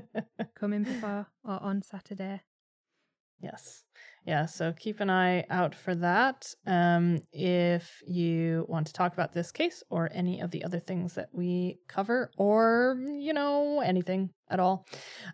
[0.55, 2.41] coming before or on Saturday.
[3.41, 3.83] yes.
[4.25, 6.47] Yeah, so keep an eye out for that.
[6.65, 11.15] Um, if you want to talk about this case or any of the other things
[11.15, 14.85] that we cover, or, you know, anything at all,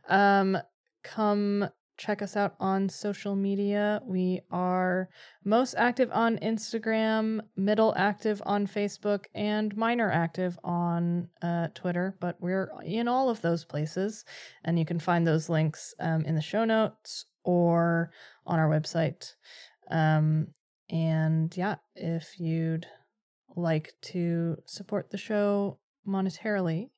[0.07, 0.57] um,
[1.03, 1.69] come
[1.99, 4.01] check us out on social media.
[4.05, 5.09] We are
[5.43, 12.15] most active on Instagram, middle active on Facebook, and minor active on uh, Twitter.
[12.19, 14.23] But we're in all of those places,
[14.63, 18.11] and you can find those links um, in the show notes or
[18.47, 19.33] on our website.
[19.91, 20.47] Um,
[20.89, 22.87] and yeah, if you'd
[23.55, 26.91] like to support the show monetarily,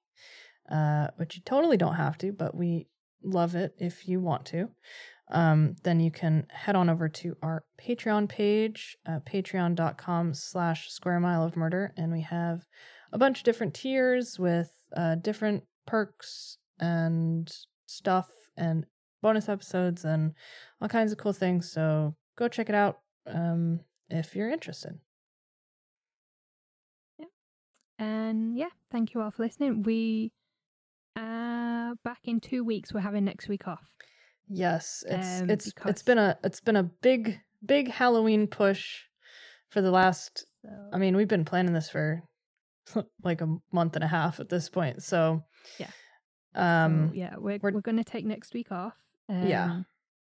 [0.72, 2.88] uh, which you totally don't have to, but we
[3.24, 4.70] love it if you want to,
[5.32, 11.20] um, then you can head on over to our Patreon page, uh, patreon.com slash square
[11.20, 11.94] mile of murder.
[11.98, 12.66] And we have
[13.12, 17.52] a bunch of different tiers with uh, different perks and
[17.86, 18.86] stuff and
[19.22, 20.34] bonus episodes and
[20.82, 21.72] all kinds of cool things.
[21.72, 25.00] So go check it out um, if you're interested.
[28.00, 29.84] And yeah, thank you all for listening.
[29.84, 30.32] We
[31.16, 32.94] are back in two weeks.
[32.94, 33.84] We're having next week off.
[34.48, 39.04] Yes, it's Um, it's it's been a it's been a big big Halloween push
[39.70, 40.46] for the last.
[40.64, 42.22] So I mean, we've been planning this for
[43.24, 45.04] like a month and a half at this point.
[45.04, 45.44] So
[45.80, 45.90] Yeah.
[46.56, 48.94] um, so, yeah, we're we're- we're, going to take next week off.
[49.30, 49.82] Um, Yeah.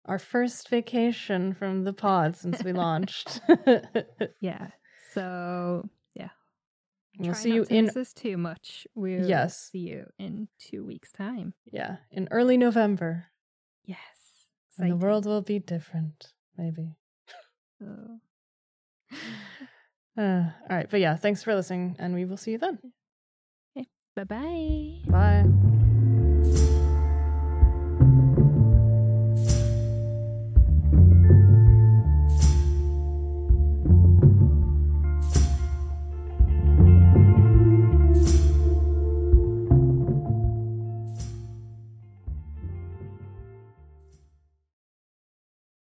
[0.06, 3.42] our first vacation from the pod since we launched.
[4.42, 4.68] yeah.
[5.14, 5.90] So
[7.18, 8.88] we'll try see you to in us too much.
[8.96, 9.70] We'll Yes.
[9.72, 11.54] see you in two weeks' time.
[11.72, 13.28] yeah in early November,
[13.86, 16.34] Yes, and the world will be different.
[16.58, 16.96] Maybe.
[17.80, 18.20] So,
[20.16, 22.78] Uh, all right, but yeah, thanks for listening, and we will see you then.
[24.16, 25.02] bye bye.
[25.08, 25.90] Bye.